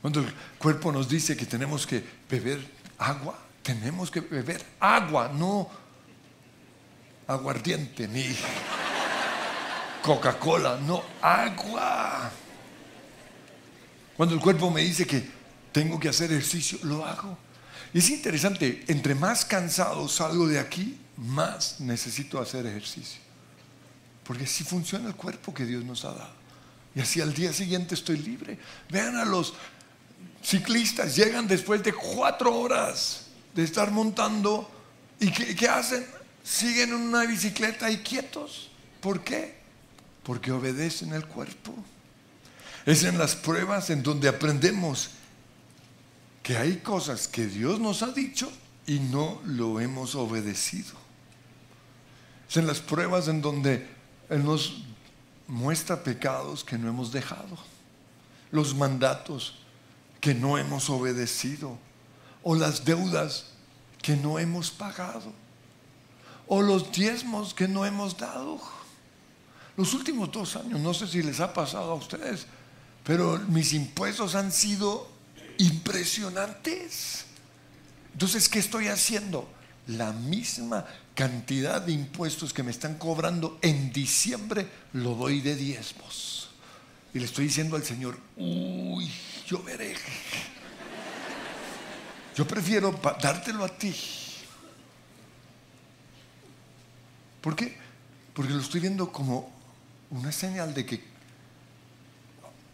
Cuando 0.02 0.20
el 0.20 0.32
cuerpo 0.58 0.92
nos 0.92 1.08
dice 1.08 1.36
que 1.36 1.46
tenemos 1.46 1.86
que 1.86 2.04
beber 2.28 2.64
agua, 2.98 3.38
tenemos 3.62 4.10
que 4.10 4.20
beber 4.20 4.64
agua, 4.78 5.30
no 5.32 5.68
aguardiente 7.26 8.06
ni 8.06 8.24
Coca-Cola, 10.06 10.78
no 10.86 11.02
agua. 11.20 12.30
Cuando 14.16 14.36
el 14.36 14.40
cuerpo 14.40 14.70
me 14.70 14.82
dice 14.82 15.04
que 15.04 15.22
tengo 15.72 15.98
que 15.98 16.08
hacer 16.08 16.30
ejercicio, 16.30 16.78
lo 16.84 17.04
hago. 17.04 17.36
Y 17.92 17.98
es 17.98 18.08
interesante, 18.10 18.84
entre 18.86 19.16
más 19.16 19.44
cansado 19.44 20.08
salgo 20.08 20.46
de 20.46 20.60
aquí, 20.60 20.96
más 21.16 21.80
necesito 21.80 22.40
hacer 22.40 22.66
ejercicio. 22.66 23.20
Porque 24.22 24.44
así 24.44 24.62
funciona 24.62 25.08
el 25.08 25.16
cuerpo 25.16 25.52
que 25.52 25.66
Dios 25.66 25.84
nos 25.84 26.04
ha 26.04 26.12
dado. 26.12 26.36
Y 26.94 27.00
así 27.00 27.20
al 27.20 27.34
día 27.34 27.52
siguiente 27.52 27.94
estoy 27.94 28.18
libre. 28.18 28.58
Vean 28.88 29.16
a 29.16 29.24
los 29.24 29.54
ciclistas 30.42 31.16
llegan 31.16 31.48
después 31.48 31.82
de 31.82 31.92
cuatro 31.92 32.54
horas 32.54 33.22
de 33.52 33.64
estar 33.64 33.90
montando 33.90 34.70
y 35.18 35.32
¿qué, 35.32 35.68
hacen? 35.68 36.06
Siguen 36.44 36.90
en 36.90 36.94
una 36.94 37.26
bicicleta 37.26 37.90
y 37.90 37.98
quietos. 37.98 38.70
¿Por 39.00 39.24
qué? 39.24 39.56
Porque 40.26 40.50
obedecen 40.50 41.12
el 41.12 41.24
cuerpo. 41.26 41.72
Es 42.84 43.04
en 43.04 43.16
las 43.16 43.36
pruebas 43.36 43.90
en 43.90 44.02
donde 44.02 44.28
aprendemos 44.28 45.10
que 46.42 46.56
hay 46.56 46.78
cosas 46.78 47.28
que 47.28 47.46
Dios 47.46 47.78
nos 47.78 48.02
ha 48.02 48.12
dicho 48.12 48.52
y 48.86 48.98
no 48.98 49.40
lo 49.44 49.80
hemos 49.80 50.16
obedecido. 50.16 50.94
Es 52.48 52.56
en 52.56 52.66
las 52.66 52.80
pruebas 52.80 53.28
en 53.28 53.40
donde 53.40 53.88
Él 54.28 54.44
nos 54.44 54.82
muestra 55.46 56.02
pecados 56.02 56.64
que 56.64 56.76
no 56.76 56.88
hemos 56.88 57.12
dejado, 57.12 57.56
los 58.50 58.74
mandatos 58.74 59.58
que 60.20 60.34
no 60.34 60.58
hemos 60.58 60.90
obedecido, 60.90 61.78
o 62.42 62.54
las 62.54 62.84
deudas 62.84 63.46
que 64.02 64.16
no 64.16 64.38
hemos 64.38 64.70
pagado, 64.70 65.32
o 66.46 66.62
los 66.62 66.92
diezmos 66.92 67.54
que 67.54 67.68
no 67.68 67.86
hemos 67.86 68.16
dado. 68.16 68.75
Los 69.76 69.92
últimos 69.92 70.32
dos 70.32 70.56
años, 70.56 70.80
no 70.80 70.94
sé 70.94 71.06
si 71.06 71.22
les 71.22 71.40
ha 71.40 71.52
pasado 71.52 71.92
a 71.92 71.94
ustedes, 71.94 72.46
pero 73.04 73.38
mis 73.48 73.74
impuestos 73.74 74.34
han 74.34 74.50
sido 74.50 75.08
impresionantes. 75.58 77.26
Entonces, 78.12 78.48
¿qué 78.48 78.58
estoy 78.58 78.88
haciendo? 78.88 79.48
La 79.88 80.12
misma 80.12 80.86
cantidad 81.14 81.80
de 81.82 81.92
impuestos 81.92 82.52
que 82.52 82.62
me 82.62 82.70
están 82.70 82.96
cobrando 82.96 83.58
en 83.62 83.92
diciembre 83.92 84.66
lo 84.94 85.14
doy 85.14 85.40
de 85.40 85.54
diezmos. 85.54 86.48
Y 87.12 87.18
le 87.18 87.26
estoy 87.26 87.46
diciendo 87.46 87.76
al 87.76 87.84
Señor, 87.84 88.18
uy, 88.36 89.10
yo 89.46 89.62
veré. 89.62 89.94
Yo 92.34 92.46
prefiero 92.46 92.98
dártelo 93.22 93.64
a 93.64 93.68
ti. 93.68 93.94
¿Por 97.40 97.54
qué? 97.54 97.76
Porque 98.34 98.52
lo 98.52 98.60
estoy 98.60 98.80
viendo 98.80 99.10
como 99.10 99.55
una 100.10 100.32
señal 100.32 100.72
de 100.74 100.86
que 100.86 101.04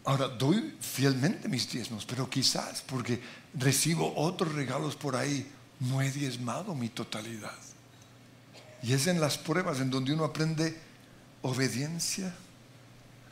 ahora 0.05 0.27
doy 0.27 0.75
fielmente 0.79 1.47
mis 1.47 1.69
diezmos, 1.71 2.05
pero 2.05 2.29
quizás 2.29 2.81
porque 2.81 3.21
recibo 3.53 4.13
otros 4.15 4.53
regalos 4.53 4.95
por 4.95 5.15
ahí, 5.15 5.49
no 5.79 6.01
he 6.01 6.11
diezmado 6.11 6.75
mi 6.75 6.89
totalidad. 6.89 7.57
Y 8.81 8.93
es 8.93 9.07
en 9.07 9.21
las 9.21 9.37
pruebas 9.37 9.79
en 9.79 9.89
donde 9.89 10.13
uno 10.13 10.25
aprende 10.25 10.77
obediencia. 11.41 12.33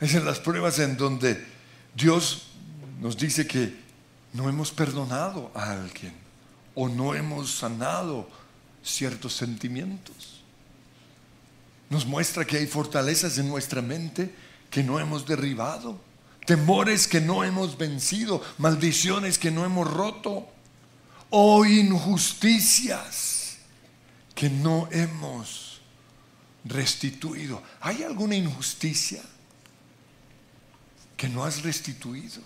Es 0.00 0.14
en 0.14 0.24
las 0.24 0.40
pruebas 0.40 0.78
en 0.78 0.96
donde 0.96 1.44
Dios 1.94 2.48
nos 3.00 3.16
dice 3.16 3.46
que 3.46 3.76
no 4.32 4.48
hemos 4.48 4.72
perdonado 4.72 5.50
a 5.54 5.72
alguien 5.72 6.14
o 6.74 6.88
no 6.88 7.14
hemos 7.14 7.50
sanado 7.50 8.28
ciertos 8.82 9.34
sentimientos. 9.34 10.31
Nos 11.92 12.06
muestra 12.06 12.46
que 12.46 12.56
hay 12.56 12.66
fortalezas 12.66 13.36
en 13.36 13.50
nuestra 13.50 13.82
mente 13.82 14.34
que 14.70 14.82
no 14.82 14.98
hemos 14.98 15.26
derribado, 15.26 16.00
temores 16.46 17.06
que 17.06 17.20
no 17.20 17.44
hemos 17.44 17.76
vencido, 17.76 18.42
maldiciones 18.56 19.36
que 19.36 19.50
no 19.50 19.66
hemos 19.66 19.86
roto 19.92 20.48
o 21.28 21.66
injusticias 21.66 23.58
que 24.34 24.48
no 24.48 24.88
hemos 24.90 25.82
restituido. 26.64 27.62
¿Hay 27.82 28.02
alguna 28.04 28.36
injusticia 28.36 29.20
que 31.14 31.28
no 31.28 31.44
has 31.44 31.62
restituido? 31.62 32.40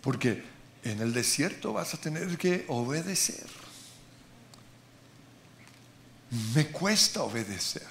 Porque 0.00 0.42
en 0.82 0.98
el 1.02 1.12
desierto 1.12 1.74
vas 1.74 1.92
a 1.92 1.98
tener 1.98 2.38
que 2.38 2.64
obedecer. 2.68 3.61
Me 6.54 6.68
cuesta 6.68 7.22
obedecer. 7.22 7.86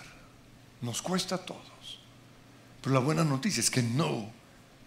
Nos 0.81 1.01
cuesta 1.01 1.35
a 1.35 1.37
todos. 1.37 1.61
Pero 2.81 2.95
la 2.95 2.99
buena 2.99 3.23
noticia 3.23 3.61
es 3.61 3.69
que 3.69 3.83
no 3.83 4.31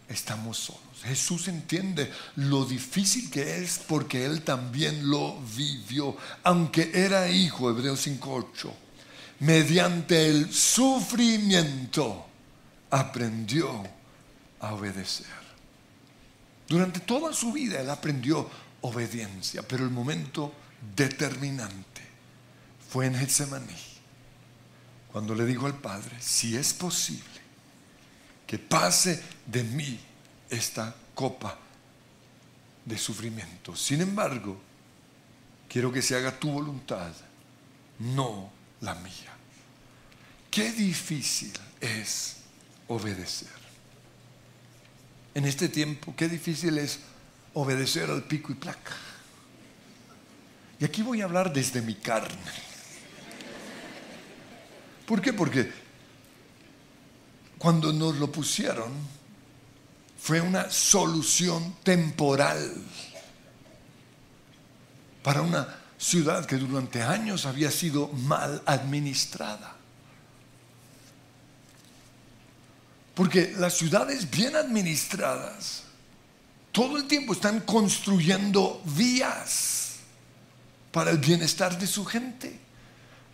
estamos 0.09 0.59
solos. 0.59 0.83
Jesús 1.05 1.47
entiende 1.49 2.13
lo 2.37 2.65
difícil 2.65 3.31
que 3.31 3.59
es 3.59 3.79
porque 3.79 4.25
Él 4.25 4.43
también 4.43 5.09
lo 5.09 5.41
vivió. 5.57 6.17
Aunque 6.43 6.91
era 6.93 7.29
hijo, 7.29 7.71
Hebreos 7.71 8.07
5.8, 8.07 8.73
mediante 9.41 10.29
el 10.29 10.53
sufrimiento 10.53 12.27
aprendió 12.91 13.83
a 14.61 14.75
obedecer. 14.75 15.27
Durante 16.69 17.01
toda 17.01 17.33
su 17.33 17.53
vida 17.53 17.81
él 17.81 17.91
aprendió 17.91 18.49
obediencia, 18.81 19.63
pero 19.63 19.85
el 19.85 19.91
momento 19.91 20.53
determinante 20.97 21.94
fue 22.95 23.07
en 23.07 23.17
Getsemaní, 23.17 23.75
cuando 25.11 25.35
le 25.35 25.45
dijo 25.45 25.67
al 25.67 25.77
Padre, 25.77 26.17
si 26.21 26.57
es 26.57 26.73
posible, 26.73 27.41
que 28.47 28.57
pase 28.57 29.21
de 29.45 29.65
mí 29.65 29.99
esta 30.49 30.95
copa 31.13 31.59
de 32.85 32.97
sufrimiento. 32.97 33.75
Sin 33.75 34.01
embargo, 34.01 34.57
quiero 35.69 35.91
que 35.91 36.03
se 36.03 36.15
haga 36.15 36.39
tu 36.39 36.53
voluntad, 36.53 37.11
no 37.99 38.53
la 38.81 38.95
mía. 38.95 39.35
Qué 40.49 40.71
difícil 40.71 41.53
es 41.81 42.37
obedecer 42.87 43.49
en 45.35 45.47
este 45.47 45.69
tiempo, 45.69 46.15
qué 46.17 46.29
difícil 46.29 46.79
es 46.79 47.01
obedecer 47.55 48.09
al 48.09 48.23
pico 48.23 48.53
y 48.53 48.55
placa. 48.55 48.95
Y 50.79 50.85
aquí 50.85 51.03
voy 51.03 51.23
a 51.23 51.25
hablar 51.25 51.53
desde 51.53 51.83
mi 51.83 51.97
carne. 51.97 52.74
¿Por 55.07 55.21
qué? 55.21 55.33
Porque 55.33 55.71
cuando 57.59 57.93
nos 57.93 58.17
lo 58.17 58.31
pusieron 58.31 58.93
fue 60.19 60.41
una 60.41 60.71
solución 60.71 61.77
temporal 61.83 62.75
para 65.23 65.43
una 65.43 65.67
ciudad 65.99 66.45
que 66.47 66.57
durante 66.57 67.03
años 67.03 67.47
había 67.47 67.71
sido 67.71 68.09
mal 68.09 68.63
administrada. 68.67 69.77
Porque 73.15 73.55
las 73.57 73.75
ciudades 73.75 74.31
bien 74.31 74.57
administradas 74.57 75.85
todo 76.75 76.97
el 76.97 77.07
tiempo 77.07 77.35
están 77.35 77.61
construyendo 77.61 78.83
vías 78.85 79.99
para 80.91 81.13
el 81.13 81.19
bienestar 81.19 81.79
de 81.79 81.87
su 81.87 82.05
gente, 82.05 82.59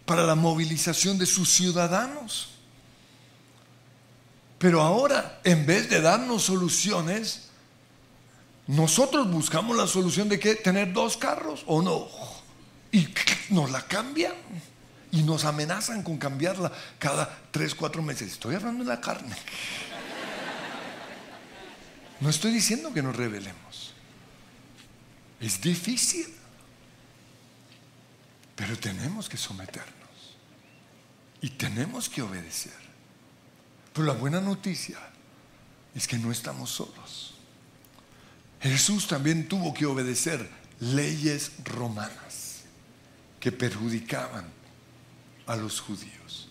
para 0.07 0.23
la 0.23 0.35
movilización 0.35 1.19
de 1.19 1.27
sus 1.27 1.49
ciudadanos. 1.51 2.51
Pero 4.59 4.83
ahora, 4.83 5.41
en 5.45 5.65
vez 5.65 5.89
de 5.89 6.01
darnos 6.01 6.43
soluciones, 6.43 7.49
nosotros 8.67 9.31
buscamos 9.31 9.77
la 9.77 9.87
solución 9.87 10.29
de 10.29 10.39
que 10.39 10.55
tener 10.55 10.93
dos 10.93 11.17
carros 11.17 11.65
o 11.67 11.83
no. 11.83 12.09
Y 12.93 13.09
nos 13.51 13.71
la 13.71 13.83
cambian 13.83 14.35
y 15.13 15.23
nos 15.23 15.45
amenazan 15.45 16.03
con 16.03 16.19
cambiarla 16.19 16.71
cada 16.99 17.39
tres, 17.51 17.75
cuatro 17.75 18.03
meses. 18.03 18.33
Estoy 18.33 18.55
hablando 18.55 18.85
de 18.85 18.91
la 18.91 19.01
carne. 19.01 19.35
No 22.21 22.29
estoy 22.29 22.53
diciendo 22.53 22.93
que 22.93 23.03
nos 23.03 23.17
rebelemos. 23.17 23.95
Es 25.41 25.61
difícil. 25.61 26.27
Pero 28.61 28.79
tenemos 28.79 29.27
que 29.27 29.39
someternos. 29.39 30.37
Y 31.41 31.49
tenemos 31.49 32.11
que 32.11 32.21
obedecer. 32.21 32.77
Pero 33.95 34.07
la 34.07 34.13
buena 34.13 34.39
noticia 34.39 34.99
es 35.95 36.07
que 36.07 36.19
no 36.19 36.31
estamos 36.31 36.69
solos. 36.69 37.37
Jesús 38.61 39.07
también 39.07 39.49
tuvo 39.49 39.73
que 39.73 39.87
obedecer 39.87 40.47
leyes 40.79 41.53
romanas 41.65 42.65
que 43.41 43.51
perjudicaban 43.51 44.45
a 45.47 45.57
los 45.57 45.81
judíos. 45.81 46.51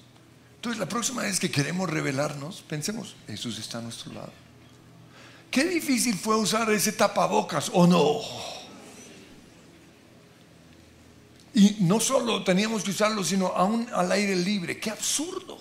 Entonces 0.55 0.79
la 0.79 0.89
próxima 0.89 1.21
vez 1.21 1.39
que 1.39 1.51
queremos 1.51 1.87
rebelarnos, 1.87 2.63
pensemos, 2.63 3.15
Jesús 3.27 3.59
está 3.59 3.77
a 3.77 3.81
nuestro 3.81 4.13
lado. 4.13 4.33
Qué 5.51 5.63
difícil 5.65 6.17
fue 6.17 6.37
usar 6.37 6.71
ese 6.71 6.91
tapabocas, 6.91 7.69
¿o 7.71 7.85
no? 7.85 8.58
Y 11.59 11.75
no 11.81 11.99
solo 11.99 12.41
teníamos 12.41 12.85
que 12.85 12.91
usarlo, 12.91 13.21
sino 13.21 13.47
aún 13.47 13.85
al 13.93 14.09
aire 14.13 14.33
libre. 14.33 14.79
Qué 14.79 14.91
absurdo. 14.91 15.57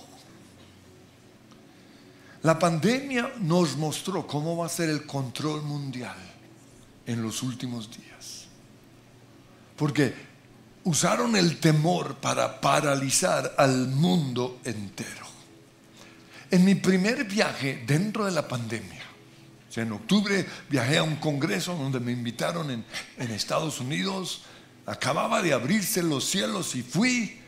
La 2.45 2.57
pandemia 2.57 3.33
nos 3.41 3.77
mostró 3.77 4.25
cómo 4.25 4.57
va 4.57 4.67
a 4.67 4.69
ser 4.69 4.91
el 4.91 5.07
control 5.07 5.63
mundial 5.63 6.17
en 7.05 7.21
los 7.21 7.43
últimos 7.43 7.91
días. 7.91 8.45
Porque 9.77 10.15
usaron 10.85 11.35
el 11.35 11.59
temor 11.59 12.15
para 12.19 12.61
paralizar 12.61 13.57
al 13.59 13.89
mundo 13.89 14.61
entero. 14.63 15.27
En 16.49 16.65
mi 16.65 16.77
primer 16.77 17.25
viaje 17.25 17.83
dentro 17.85 18.25
de 18.25 18.31
la 18.31 18.47
pandemia, 18.47 19.03
en 19.75 19.93
octubre 19.93 20.47
viajé 20.69 20.99
a 20.99 21.03
un 21.03 21.17
congreso 21.17 21.75
donde 21.75 22.01
me 22.01 22.13
invitaron 22.13 22.71
en, 22.71 22.85
en 23.17 23.31
Estados 23.31 23.81
Unidos, 23.81 24.43
acababa 24.89 25.43
de 25.43 25.53
abrirse 25.53 26.03
los 26.03 26.25
cielos 26.25 26.75
y 26.75 26.83
fui, 26.83 27.39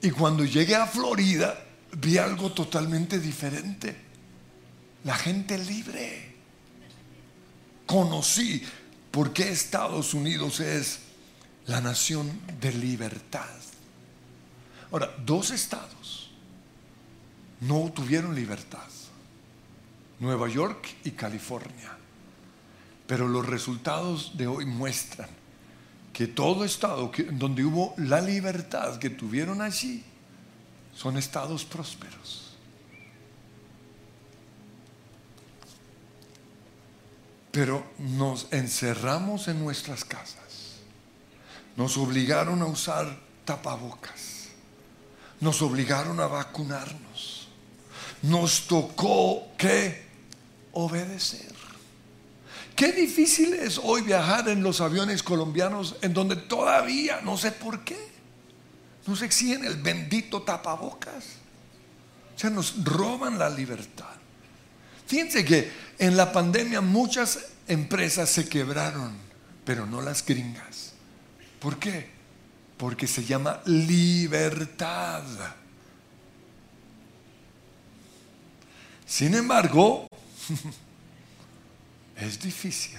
y 0.00 0.10
cuando 0.10 0.44
llegué 0.44 0.76
a 0.76 0.86
Florida 0.86 1.62
vi 1.96 2.18
algo 2.18 2.52
totalmente 2.52 3.18
diferente 3.18 4.04
la 5.04 5.14
gente 5.14 5.56
libre. 5.58 6.34
Conocí 7.86 8.62
por 9.10 9.32
qué 9.32 9.50
Estados 9.50 10.14
Unidos 10.14 10.60
es 10.60 11.00
la 11.66 11.80
nación 11.80 12.40
de 12.60 12.72
libertad. 12.72 13.48
Ahora, 14.90 15.14
dos 15.24 15.50
estados 15.50 16.30
no 17.60 17.92
tuvieron 17.92 18.34
libertad, 18.34 18.88
Nueva 20.20 20.48
York 20.48 20.88
y 21.04 21.12
California. 21.12 21.96
Pero 23.06 23.28
los 23.28 23.46
resultados 23.46 24.36
de 24.36 24.46
hoy 24.46 24.64
muestran 24.64 25.28
que 26.14 26.28
todo 26.28 26.64
estado 26.64 27.10
donde 27.32 27.64
hubo 27.64 27.92
la 27.98 28.20
libertad 28.20 28.98
que 28.98 29.10
tuvieron 29.10 29.60
allí 29.60 30.02
son 30.94 31.18
estados 31.18 31.64
prósperos. 31.64 32.54
Pero 37.50 37.84
nos 37.98 38.46
encerramos 38.52 39.48
en 39.48 39.58
nuestras 39.62 40.04
casas. 40.04 40.78
Nos 41.76 41.96
obligaron 41.98 42.62
a 42.62 42.66
usar 42.66 43.18
tapabocas. 43.44 44.50
Nos 45.40 45.62
obligaron 45.62 46.20
a 46.20 46.28
vacunarnos. 46.28 47.48
Nos 48.22 48.68
tocó 48.68 49.48
que 49.58 50.06
obedecer. 50.72 51.63
Qué 52.76 52.92
difícil 52.92 53.54
es 53.54 53.78
hoy 53.82 54.02
viajar 54.02 54.48
en 54.48 54.62
los 54.62 54.80
aviones 54.80 55.22
colombianos 55.22 55.96
en 56.02 56.12
donde 56.12 56.36
todavía, 56.36 57.20
no 57.22 57.38
sé 57.38 57.52
por 57.52 57.84
qué, 57.84 57.96
nos 59.06 59.22
exigen 59.22 59.64
el 59.64 59.76
bendito 59.76 60.42
tapabocas. 60.42 61.24
O 62.34 62.38
sea, 62.38 62.50
nos 62.50 62.82
roban 62.84 63.38
la 63.38 63.48
libertad. 63.48 64.14
Fíjense 65.06 65.44
que 65.44 65.70
en 65.98 66.16
la 66.16 66.32
pandemia 66.32 66.80
muchas 66.80 67.38
empresas 67.68 68.30
se 68.30 68.48
quebraron, 68.48 69.16
pero 69.64 69.86
no 69.86 70.00
las 70.00 70.24
gringas. 70.24 70.94
¿Por 71.60 71.78
qué? 71.78 72.10
Porque 72.76 73.06
se 73.06 73.24
llama 73.24 73.60
libertad. 73.66 75.22
Sin 79.06 79.34
embargo, 79.34 80.08
es 82.16 82.38
difícil. 82.38 82.98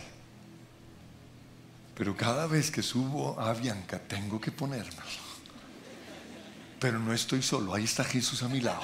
Pero 1.95 2.15
cada 2.15 2.47
vez 2.47 2.69
que 2.69 2.83
subo 2.83 3.39
a 3.39 3.53
Bianca 3.53 3.99
tengo 3.99 4.39
que 4.39 4.51
ponérmelo. 4.51 5.25
Pero 6.79 6.99
no 6.99 7.13
estoy 7.13 7.41
solo, 7.41 7.73
ahí 7.73 7.85
está 7.85 8.03
Jesús 8.03 8.43
a 8.43 8.49
mi 8.49 8.59
lado. 8.59 8.81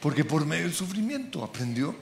Porque 0.00 0.24
por 0.24 0.44
medio 0.44 0.64
del 0.64 0.74
sufrimiento 0.74 1.44
aprendió 1.44 1.94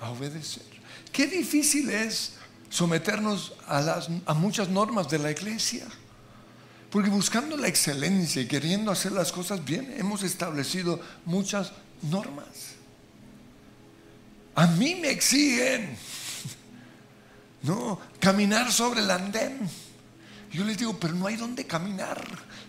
a 0.00 0.10
obedecer. 0.10 0.64
Qué 1.12 1.26
difícil 1.26 1.88
es 1.90 2.34
someternos 2.68 3.54
a, 3.66 3.80
las, 3.80 4.08
a 4.26 4.34
muchas 4.34 4.68
normas 4.68 5.08
de 5.08 5.18
la 5.18 5.30
iglesia. 5.30 5.86
Porque 6.90 7.08
buscando 7.08 7.56
la 7.56 7.68
excelencia 7.68 8.42
y 8.42 8.46
queriendo 8.46 8.90
hacer 8.90 9.12
las 9.12 9.30
cosas 9.30 9.64
bien, 9.64 9.94
hemos 9.96 10.24
establecido 10.24 11.00
muchas 11.24 11.72
normas. 12.02 12.79
A 14.54 14.66
mí 14.66 14.96
me 14.96 15.10
exigen, 15.10 15.96
no, 17.62 17.98
caminar 18.18 18.72
sobre 18.72 19.00
el 19.00 19.10
andén. 19.10 19.58
Yo 20.50 20.64
les 20.64 20.78
digo, 20.78 20.98
pero 20.98 21.14
no 21.14 21.26
hay 21.26 21.36
dónde 21.36 21.66
caminar, 21.66 22.20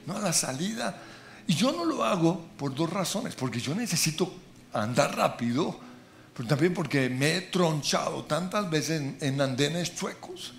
no 0.06 0.16
a 0.16 0.20
la 0.20 0.34
salida. 0.34 1.02
Y 1.48 1.56
yo 1.56 1.72
no 1.72 1.86
lo 1.86 2.04
hago 2.04 2.50
por 2.58 2.76
dos 2.76 2.90
razones, 2.90 3.36
porque 3.36 3.60
yo 3.60 3.74
necesito 3.74 4.34
andar 4.74 5.16
rápido, 5.16 5.80
pero 6.36 6.48
también 6.48 6.74
porque 6.74 7.10
me 7.10 7.38
he 7.38 7.42
tronchado 7.42 8.26
tantas 8.26 8.70
veces 8.70 9.16
en, 9.20 9.42
andenes 9.42 9.96
chuecos 9.96 10.54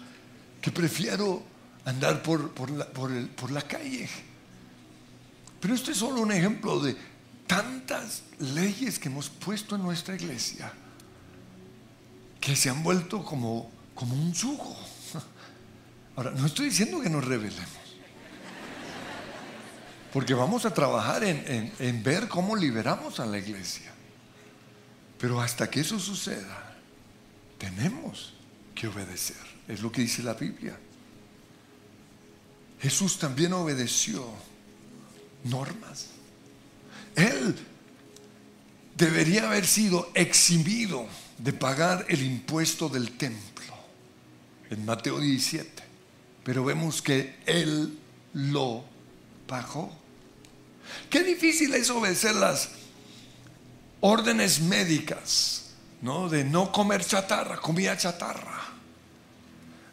que 0.61 0.73
prefiero 0.73 1.43
andar 1.85 2.23
por, 2.23 2.71
la, 2.71 2.87
por 2.87 3.51
la 3.53 3.63
calle. 3.63 4.09
Pero 5.61 5.75
este 5.75 5.93
es 5.93 5.99
solo 5.99 6.21
un 6.21 6.33
ejemplo 6.33 6.81
de 6.81 6.97
tantas 7.47 8.25
leyes 8.41 8.99
que 8.99 9.09
hemos 9.09 9.29
puesto 9.29 9.77
en 9.77 9.83
nuestra 9.83 10.17
iglesia 10.17 10.73
que 12.43 12.57
se 12.57 12.69
han 12.69 12.83
vuelto 12.83 13.25
como, 13.25 13.71
como 13.95 14.15
un 14.15 14.33
yugo. 14.35 14.77
Ahora, 16.17 16.33
no 16.33 16.45
estoy 16.45 16.67
diciendo 16.67 17.01
que 17.01 17.09
nos 17.09 17.25
rebelemos, 17.25 17.69
porque 20.13 20.35
vamos 20.35 20.67
a 20.67 20.75
trabajar 20.75 21.23
en, 21.25 21.73
en 21.79 22.03
ver 22.03 22.29
cómo 22.29 22.55
liberamos 22.57 23.21
a 23.21 23.27
la 23.27 23.39
iglesia. 23.39 23.93
Pero 25.19 25.41
hasta 25.41 25.71
que 25.71 25.81
eso 25.81 26.01
suceda, 26.01 26.77
tenemos 27.59 28.35
que 28.75 28.89
obedecer. 28.89 29.37
Es 29.69 29.81
lo 29.81 29.93
que 29.93 30.03
dice 30.03 30.23
la 30.25 30.35
Biblia. 30.35 30.77
Jesús 32.81 33.19
también 33.21 33.53
obedeció 33.53 34.27
normas. 35.45 36.09
Él 37.15 37.55
debería 38.97 39.47
haber 39.47 39.65
sido 39.65 40.11
eximido 40.15 41.07
de 41.43 41.53
pagar 41.53 42.07
el 42.09 42.23
impuesto 42.23 42.89
del 42.89 43.17
templo 43.19 43.75
en 44.71 44.85
Mateo 44.85 45.19
17. 45.19 45.83
Pero 46.45 46.65
vemos 46.65 47.03
que 47.03 47.37
Él 47.47 47.99
lo 48.33 48.85
pagó. 49.49 49.93
Qué 51.11 51.25
difícil 51.25 51.75
es 51.75 51.91
obedecer 51.91 52.37
las 52.37 52.71
órdenes 54.01 54.61
médicas, 54.61 55.71
¿no? 56.01 56.29
De 56.29 56.45
no 56.45 56.71
comer 56.71 57.05
chatarra, 57.05 57.57
comida 57.57 57.97
chatarra, 57.97 58.61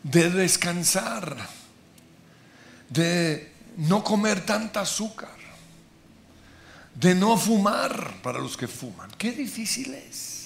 de 0.03 0.29
descansar, 0.29 1.35
de 2.89 3.51
no 3.77 4.03
comer 4.03 4.45
tanta 4.45 4.81
azúcar, 4.81 5.37
de 6.93 7.15
no 7.15 7.37
fumar 7.37 8.21
para 8.21 8.37
los 8.37 8.55
que 8.55 8.67
fuman. 8.67 9.09
Qué 9.17 9.31
difícil 9.31 9.95
es. 9.95 10.38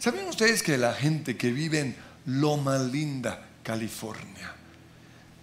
¿Sabían 0.00 0.28
ustedes 0.28 0.62
que 0.62 0.78
la 0.78 0.94
gente 0.94 1.36
que 1.36 1.52
vive 1.52 1.80
en 1.80 1.94
Loma 2.24 2.78
Linda, 2.78 3.46
California, 3.62 4.50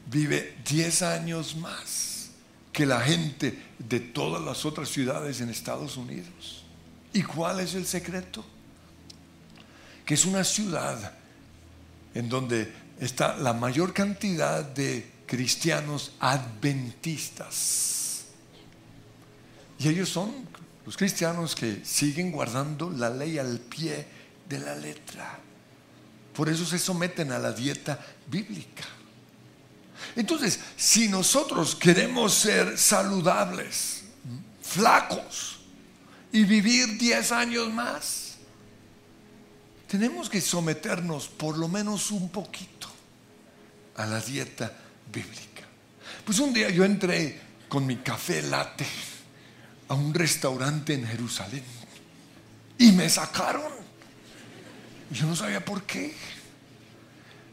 vive 0.08 0.58
10 0.68 1.03
años 1.03 1.55
más 1.55 2.32
que 2.74 2.88
la 2.88 2.99
gente 3.01 3.55
de 3.78 3.99
todas 3.99 4.43
las 4.43 4.66
otras 4.66 4.89
ciudades 4.89 5.41
en 5.41 5.49
Estados 5.49 5.95
Unidos? 5.95 6.66
¿Y 7.14 7.22
cuál 7.22 7.60
es 7.60 7.76
el 7.76 7.86
secreto? 7.86 8.43
Que 10.03 10.16
es 10.16 10.26
una 10.26 10.43
ciudad 10.43 11.14
en 12.16 12.28
donde 12.28 12.74
está 12.99 13.38
la 13.38 13.53
mayor 13.53 13.93
cantidad 13.93 14.64
de 14.64 15.08
cristianos 15.28 16.14
adventistas. 16.20 18.24
Y 19.78 19.88
ellos 19.88 20.10
son 20.10 20.34
los 20.84 20.97
cristianos 20.97 21.53
que 21.53 21.86
siguen 21.86 22.32
guardando 22.32 22.89
la 22.89 23.12
ley 23.12 23.38
al 23.38 23.60
pie 23.60 24.16
de 24.48 24.60
la 24.60 24.76
letra. 24.76 25.39
Por 26.34 26.50
eso 26.50 26.66
se 26.66 26.78
someten 26.78 27.32
a 27.32 27.39
la 27.39 27.52
dieta 27.52 28.00
bíblica. 28.28 28.84
Entonces, 30.16 30.60
si 30.76 31.08
nosotros 31.08 31.76
queremos 31.76 32.34
ser 32.34 32.78
saludables, 32.78 34.04
flacos 34.62 35.60
y 36.32 36.43
vivir 36.43 36.98
10 36.98 37.32
años 37.32 37.74
más, 37.74 38.36
tenemos 39.88 40.30
que 40.30 40.41
someternos 40.41 41.28
por 41.28 41.58
lo 41.58 41.68
menos 41.68 42.12
un 42.12 42.30
poquito 42.30 42.88
a 43.95 44.06
la 44.06 44.20
dieta 44.20 44.72
bíblica. 45.12 45.64
Pues 46.26 46.39
un 46.39 46.54
día 46.54 46.70
yo 46.70 46.84
entré 46.84 47.39
con 47.70 47.86
mi 47.86 47.98
café 47.98 48.41
latte 48.41 48.86
a 49.88 49.93
un 49.93 50.14
restaurante 50.14 50.93
en 50.93 51.08
Jerusalén 51.08 51.64
y 52.78 52.91
me 52.91 53.10
sacaron. 53.10 53.86
Yo 55.12 55.26
no 55.26 55.36
sabía 55.36 55.64
por 55.64 55.84
qué. 55.84 56.14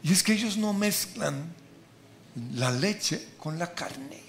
Y 0.03 0.11
es 0.11 0.23
que 0.23 0.33
ellos 0.33 0.57
no 0.57 0.73
mezclan 0.73 1.53
la 2.53 2.71
leche 2.71 3.29
con 3.37 3.57
la 3.57 3.73
carne. 3.73 4.21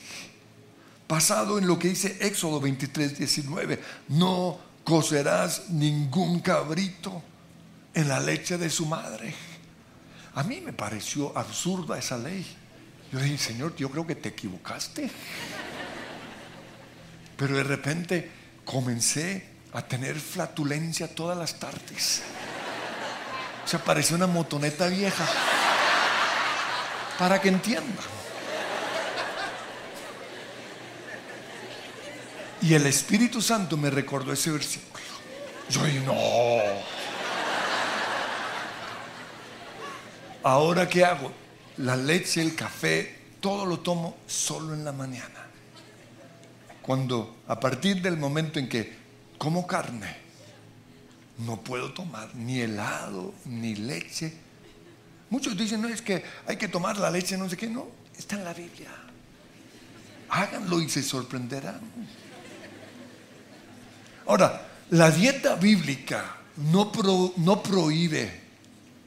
Basado 1.09 1.59
en 1.59 1.67
lo 1.67 1.79
que 1.79 1.89
dice 1.89 2.17
Éxodo 2.21 2.61
23, 2.61 3.19
19, 3.19 3.81
no 4.09 4.59
cocerás 4.85 5.71
ningún 5.71 6.41
cabrito 6.41 7.23
en 7.95 8.09
la 8.09 8.21
leche 8.21 8.59
de 8.59 8.71
su 8.71 8.87
madre. 8.87 9.35
A 10.35 10.43
mí 10.43 10.61
me 10.61 10.73
pareció 10.73 11.37
absurda 11.37 11.99
esa 11.99 12.19
ley. 12.19 12.45
Yo 13.13 13.21
dije, 13.21 13.39
Señor, 13.39 13.75
yo 13.77 13.91
creo 13.91 14.07
que 14.07 14.17
te 14.17 14.31
equivocaste. 14.31 15.11
Pero 17.37 17.57
de 17.57 17.65
repente 17.65 18.31
comencé 18.65 19.49
a 19.73 19.83
tener 19.83 20.19
flatulencia 20.19 21.15
todas 21.15 21.37
las 21.39 21.59
tardes. 21.59 22.23
O 23.67 23.69
sea, 23.69 23.85
parecía 23.85 24.17
una 24.17 24.27
motoneta 24.27 24.87
vieja. 24.87 25.27
Para 27.19 27.39
que 27.41 27.49
entiendan. 27.49 28.07
Y 32.63 32.73
el 32.73 32.87
Espíritu 32.87 33.43
Santo 33.43 33.77
me 33.77 33.91
recordó 33.91 34.33
ese 34.33 34.51
versículo. 34.51 35.05
Yo 35.69 35.85
dije, 35.85 36.01
no. 36.01 36.15
Ahora, 40.43 40.89
¿qué 40.89 41.05
hago? 41.05 41.33
la 41.79 41.97
leche, 41.97 42.41
el 42.41 42.55
café, 42.55 43.19
todo 43.41 43.67
lo 43.67 43.81
tomo 43.81 44.17
solo 44.27 44.75
en 44.75 44.85
la 44.85 44.93
mañana. 44.93 45.47
Cuando 46.83 47.39
a 47.49 47.59
partir 47.59 48.01
del 48.01 48.17
momento 48.17 48.59
en 48.59 48.69
que 48.69 48.97
como 49.39 49.67
carne, 49.67 50.26
no 51.39 51.61
puedo 51.63 51.93
tomar 51.93 52.35
ni 52.35 52.61
helado, 52.61 53.35
ni 53.45 53.75
leche. 53.75 54.33
Muchos 55.29 55.57
dicen, 55.57 55.83
no, 55.83 55.89
es 55.89 56.03
que 56.03 56.23
hay 56.47 56.57
que 56.57 56.69
tomar 56.69 56.97
la 56.99 57.11
leche, 57.11 57.37
no 57.37 57.49
sé 57.49 57.57
qué, 57.57 57.69
no, 57.69 57.89
está 58.17 58.37
en 58.37 58.45
la 58.45 58.55
Biblia. 58.55 58.91
Háganlo 60.29 60.81
y 60.81 60.89
se 60.89 61.03
sorprenderán. 61.03 61.81
Ahora, 64.27 64.69
la 64.91 65.11
dieta 65.11 65.57
bíblica 65.57 66.37
no, 66.57 66.91
no 67.37 67.63
prohíbe 67.63 68.41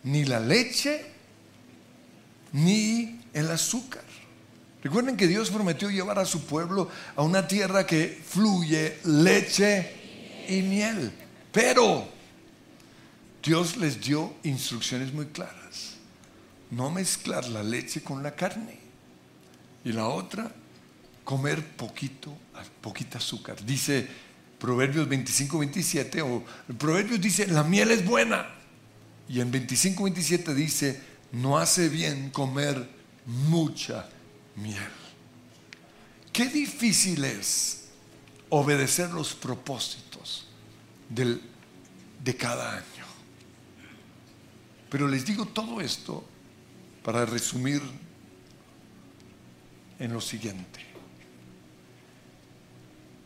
ni 0.04 0.26
la 0.26 0.40
leche 0.40 1.06
ni 2.54 3.22
el 3.34 3.52
azúcar. 3.52 4.04
Recuerden 4.82 5.18
que 5.18 5.28
Dios 5.28 5.50
prometió 5.50 5.90
llevar 5.90 6.20
a 6.20 6.26
su 6.26 6.46
pueblo 6.46 6.90
a 7.16 7.22
una 7.22 7.48
tierra 7.48 7.86
que 7.86 8.22
fluye 8.26 8.98
leche 9.04 10.46
y 10.48 10.62
miel. 10.62 11.12
Pero 11.52 12.19
Dios 13.44 13.78
les 13.78 14.02
dio 14.02 14.34
instrucciones 14.44 15.14
muy 15.14 15.28
claras. 15.28 15.96
No 16.72 16.92
mezclar 16.92 17.48
la 17.48 17.64
leche 17.64 18.02
con 18.02 18.22
la 18.22 18.36
carne. 18.36 18.78
Y 19.84 19.92
la 19.92 20.08
otra, 20.08 20.52
comer 21.24 21.66
poquito, 21.76 22.38
azúcar. 23.16 23.64
Dice 23.66 24.08
Proverbios 24.60 25.08
25, 25.08 25.60
27, 25.60 26.22
o 26.22 26.44
Proverbios 26.78 27.22
dice, 27.22 27.48
la 27.48 27.64
miel 27.64 27.92
es 27.92 28.06
buena. 28.06 28.46
Y 29.30 29.40
en 29.40 29.52
25, 29.52 30.04
27 30.04 30.54
dice, 30.54 31.02
no 31.32 31.58
hace 31.58 31.88
bien 31.88 32.30
comer 32.32 32.90
mucha 33.26 34.10
miel. 34.56 34.92
Qué 36.34 36.48
difícil 36.48 37.24
es 37.24 37.86
obedecer 38.50 39.12
los 39.12 39.34
propósitos 39.34 40.48
de 41.10 42.36
cada 42.36 42.78
año. 42.78 42.99
Pero 44.90 45.08
les 45.08 45.26
digo 45.26 45.46
todo 45.46 45.82
esto 45.82 46.24
para 47.04 47.26
resumir 47.26 47.82
en 50.00 50.14
lo 50.14 50.22
siguiente. 50.22 50.86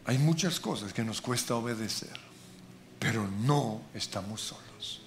Hay 0.05 0.17
muchas 0.17 0.59
cosas 0.59 0.93
que 0.93 1.03
nos 1.03 1.21
cuesta 1.21 1.55
obedecer, 1.55 2.19
pero 2.99 3.27
no 3.27 3.81
estamos 3.93 4.41
solos. 4.41 5.01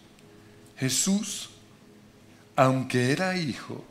Jesús 0.78 1.50
aunque 2.57 3.12
era 3.12 3.36
hijo, 3.36 3.84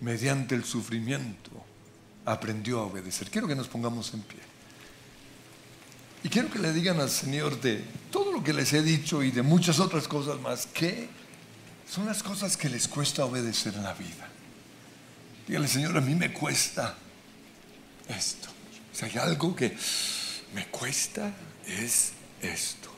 mediante 0.00 0.54
el 0.54 0.64
sufrimiento, 0.64 1.50
aprendió 2.24 2.78
a 2.80 2.84
obedecer. 2.84 3.28
Quiero 3.30 3.48
que 3.48 3.56
nos 3.56 3.66
pongamos 3.66 4.14
en 4.14 4.22
pie. 4.22 4.38
Y 6.22 6.28
quiero 6.28 6.48
que 6.50 6.60
le 6.60 6.72
digan 6.72 7.00
al 7.00 7.10
Señor 7.10 7.60
de 7.60 7.84
todo 8.10 8.32
lo 8.32 8.42
que 8.42 8.52
les 8.52 8.72
he 8.72 8.82
dicho 8.82 9.22
y 9.22 9.32
de 9.32 9.42
muchas 9.42 9.80
otras 9.80 10.06
cosas 10.08 10.40
más, 10.40 10.66
que 10.66 11.08
son 11.88 12.06
las 12.06 12.22
cosas 12.22 12.56
que 12.56 12.68
les 12.68 12.88
cuesta 12.88 13.24
obedecer 13.24 13.74
en 13.74 13.82
la 13.82 13.94
vida. 13.94 14.28
Dígale, 15.46 15.68
Señor, 15.68 15.96
a 15.96 16.00
mí 16.00 16.14
me 16.14 16.32
cuesta 16.32 16.96
esto. 18.08 18.48
Si 18.92 19.04
hay 19.04 19.16
algo 19.18 19.54
que 19.54 19.76
me 20.54 20.66
cuesta, 20.66 21.32
es 21.66 22.12
esto. 22.42 22.90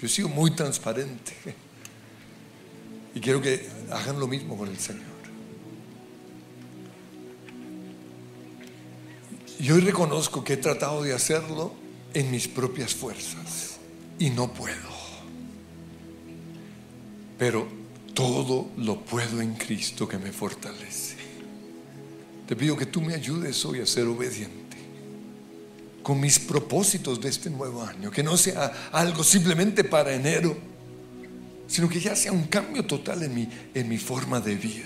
Yo 0.00 0.06
he 0.06 0.10
sido 0.10 0.28
muy 0.28 0.50
transparente. 0.50 1.32
Y 3.14 3.20
quiero 3.20 3.40
que 3.40 3.66
hagan 3.90 4.20
lo 4.20 4.26
mismo 4.26 4.58
con 4.58 4.68
el 4.68 4.78
Señor. 4.78 5.04
Y 9.58 9.70
hoy 9.70 9.80
reconozco 9.80 10.44
que 10.44 10.54
he 10.54 10.56
tratado 10.58 11.02
de 11.02 11.14
hacerlo 11.14 11.74
en 12.12 12.30
mis 12.30 12.46
propias 12.46 12.94
fuerzas 12.94 13.78
y 14.18 14.28
no 14.28 14.52
puedo. 14.52 14.96
Pero 17.38 17.85
todo 18.16 18.70
lo 18.78 18.98
puedo 19.04 19.40
en 19.40 19.54
Cristo 19.54 20.08
que 20.08 20.18
me 20.18 20.32
fortalece. 20.32 21.14
Te 22.48 22.56
pido 22.56 22.76
que 22.76 22.86
tú 22.86 23.00
me 23.00 23.14
ayudes 23.14 23.64
hoy 23.64 23.80
a 23.80 23.86
ser 23.86 24.06
obediente 24.06 24.76
con 26.02 26.18
mis 26.18 26.38
propósitos 26.38 27.20
de 27.20 27.28
este 27.28 27.50
nuevo 27.50 27.84
año, 27.84 28.10
que 28.10 28.22
no 28.24 28.36
sea 28.36 28.88
algo 28.90 29.22
simplemente 29.22 29.84
para 29.84 30.12
enero 30.12 30.56
sino 31.66 31.88
que 31.88 32.00
ya 32.00 32.14
sea 32.14 32.32
un 32.32 32.44
cambio 32.44 32.84
total 32.84 33.22
en 33.22 33.34
mi, 33.34 33.48
en 33.74 33.88
mi 33.88 33.98
forma 33.98 34.40
de 34.40 34.54
vida. 34.54 34.84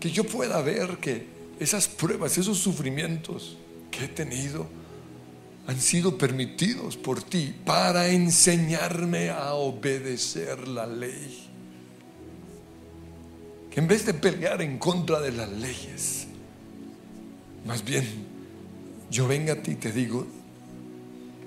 Que 0.00 0.10
yo 0.10 0.24
pueda 0.24 0.60
ver 0.60 0.98
que 0.98 1.26
esas 1.60 1.88
pruebas, 1.88 2.36
esos 2.36 2.58
sufrimientos 2.58 3.56
que 3.90 4.04
he 4.04 4.08
tenido, 4.08 4.66
han 5.66 5.80
sido 5.80 6.16
permitidos 6.16 6.96
por 6.96 7.22
ti 7.22 7.54
para 7.64 8.08
enseñarme 8.08 9.30
a 9.30 9.54
obedecer 9.54 10.68
la 10.68 10.86
ley. 10.86 11.48
Que 13.70 13.80
en 13.80 13.88
vez 13.88 14.06
de 14.06 14.14
pelear 14.14 14.62
en 14.62 14.78
contra 14.78 15.20
de 15.20 15.32
las 15.32 15.50
leyes, 15.50 16.26
más 17.66 17.84
bien 17.84 18.04
yo 19.10 19.26
venga 19.26 19.54
a 19.54 19.62
ti 19.62 19.72
y 19.72 19.76
te 19.76 19.92
digo 19.92 20.26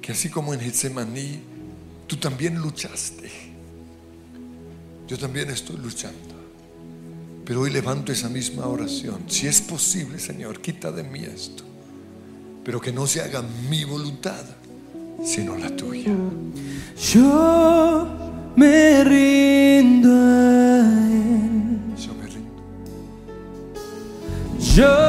que 0.02 0.12
así 0.12 0.30
como 0.30 0.54
en 0.54 0.60
Getsemaní 0.60 1.42
Tú 2.10 2.18
también 2.18 2.56
luchaste. 2.56 3.30
Yo 5.08 5.16
también 5.20 5.52
estoy 5.52 5.78
luchando. 5.78 6.18
Pero 7.46 7.62
hoy 7.62 7.70
levanto 7.70 8.12
esa 8.12 8.30
misma 8.30 8.66
oración. 8.66 9.26
Si 9.28 9.46
es 9.46 9.62
posible, 9.62 10.18
Señor, 10.18 10.60
quita 10.60 10.92
de 10.92 11.04
mí 11.04 11.20
esto. 11.20 11.64
Pero 12.70 12.80
que 12.80 12.92
no 12.92 13.08
se 13.08 13.20
haga 13.20 13.44
mi 13.68 13.84
voluntad, 13.84 14.44
sino 15.26 15.58
la 15.58 15.76
tuya. 15.76 16.14
Yo 17.12 18.08
me 18.56 19.04
rindo 19.04 20.12
a 20.12 20.82
Él. 21.10 21.80
Yo 21.98 22.14
me 22.14 22.28
rindo. 22.28 22.52
Yo 24.60 25.09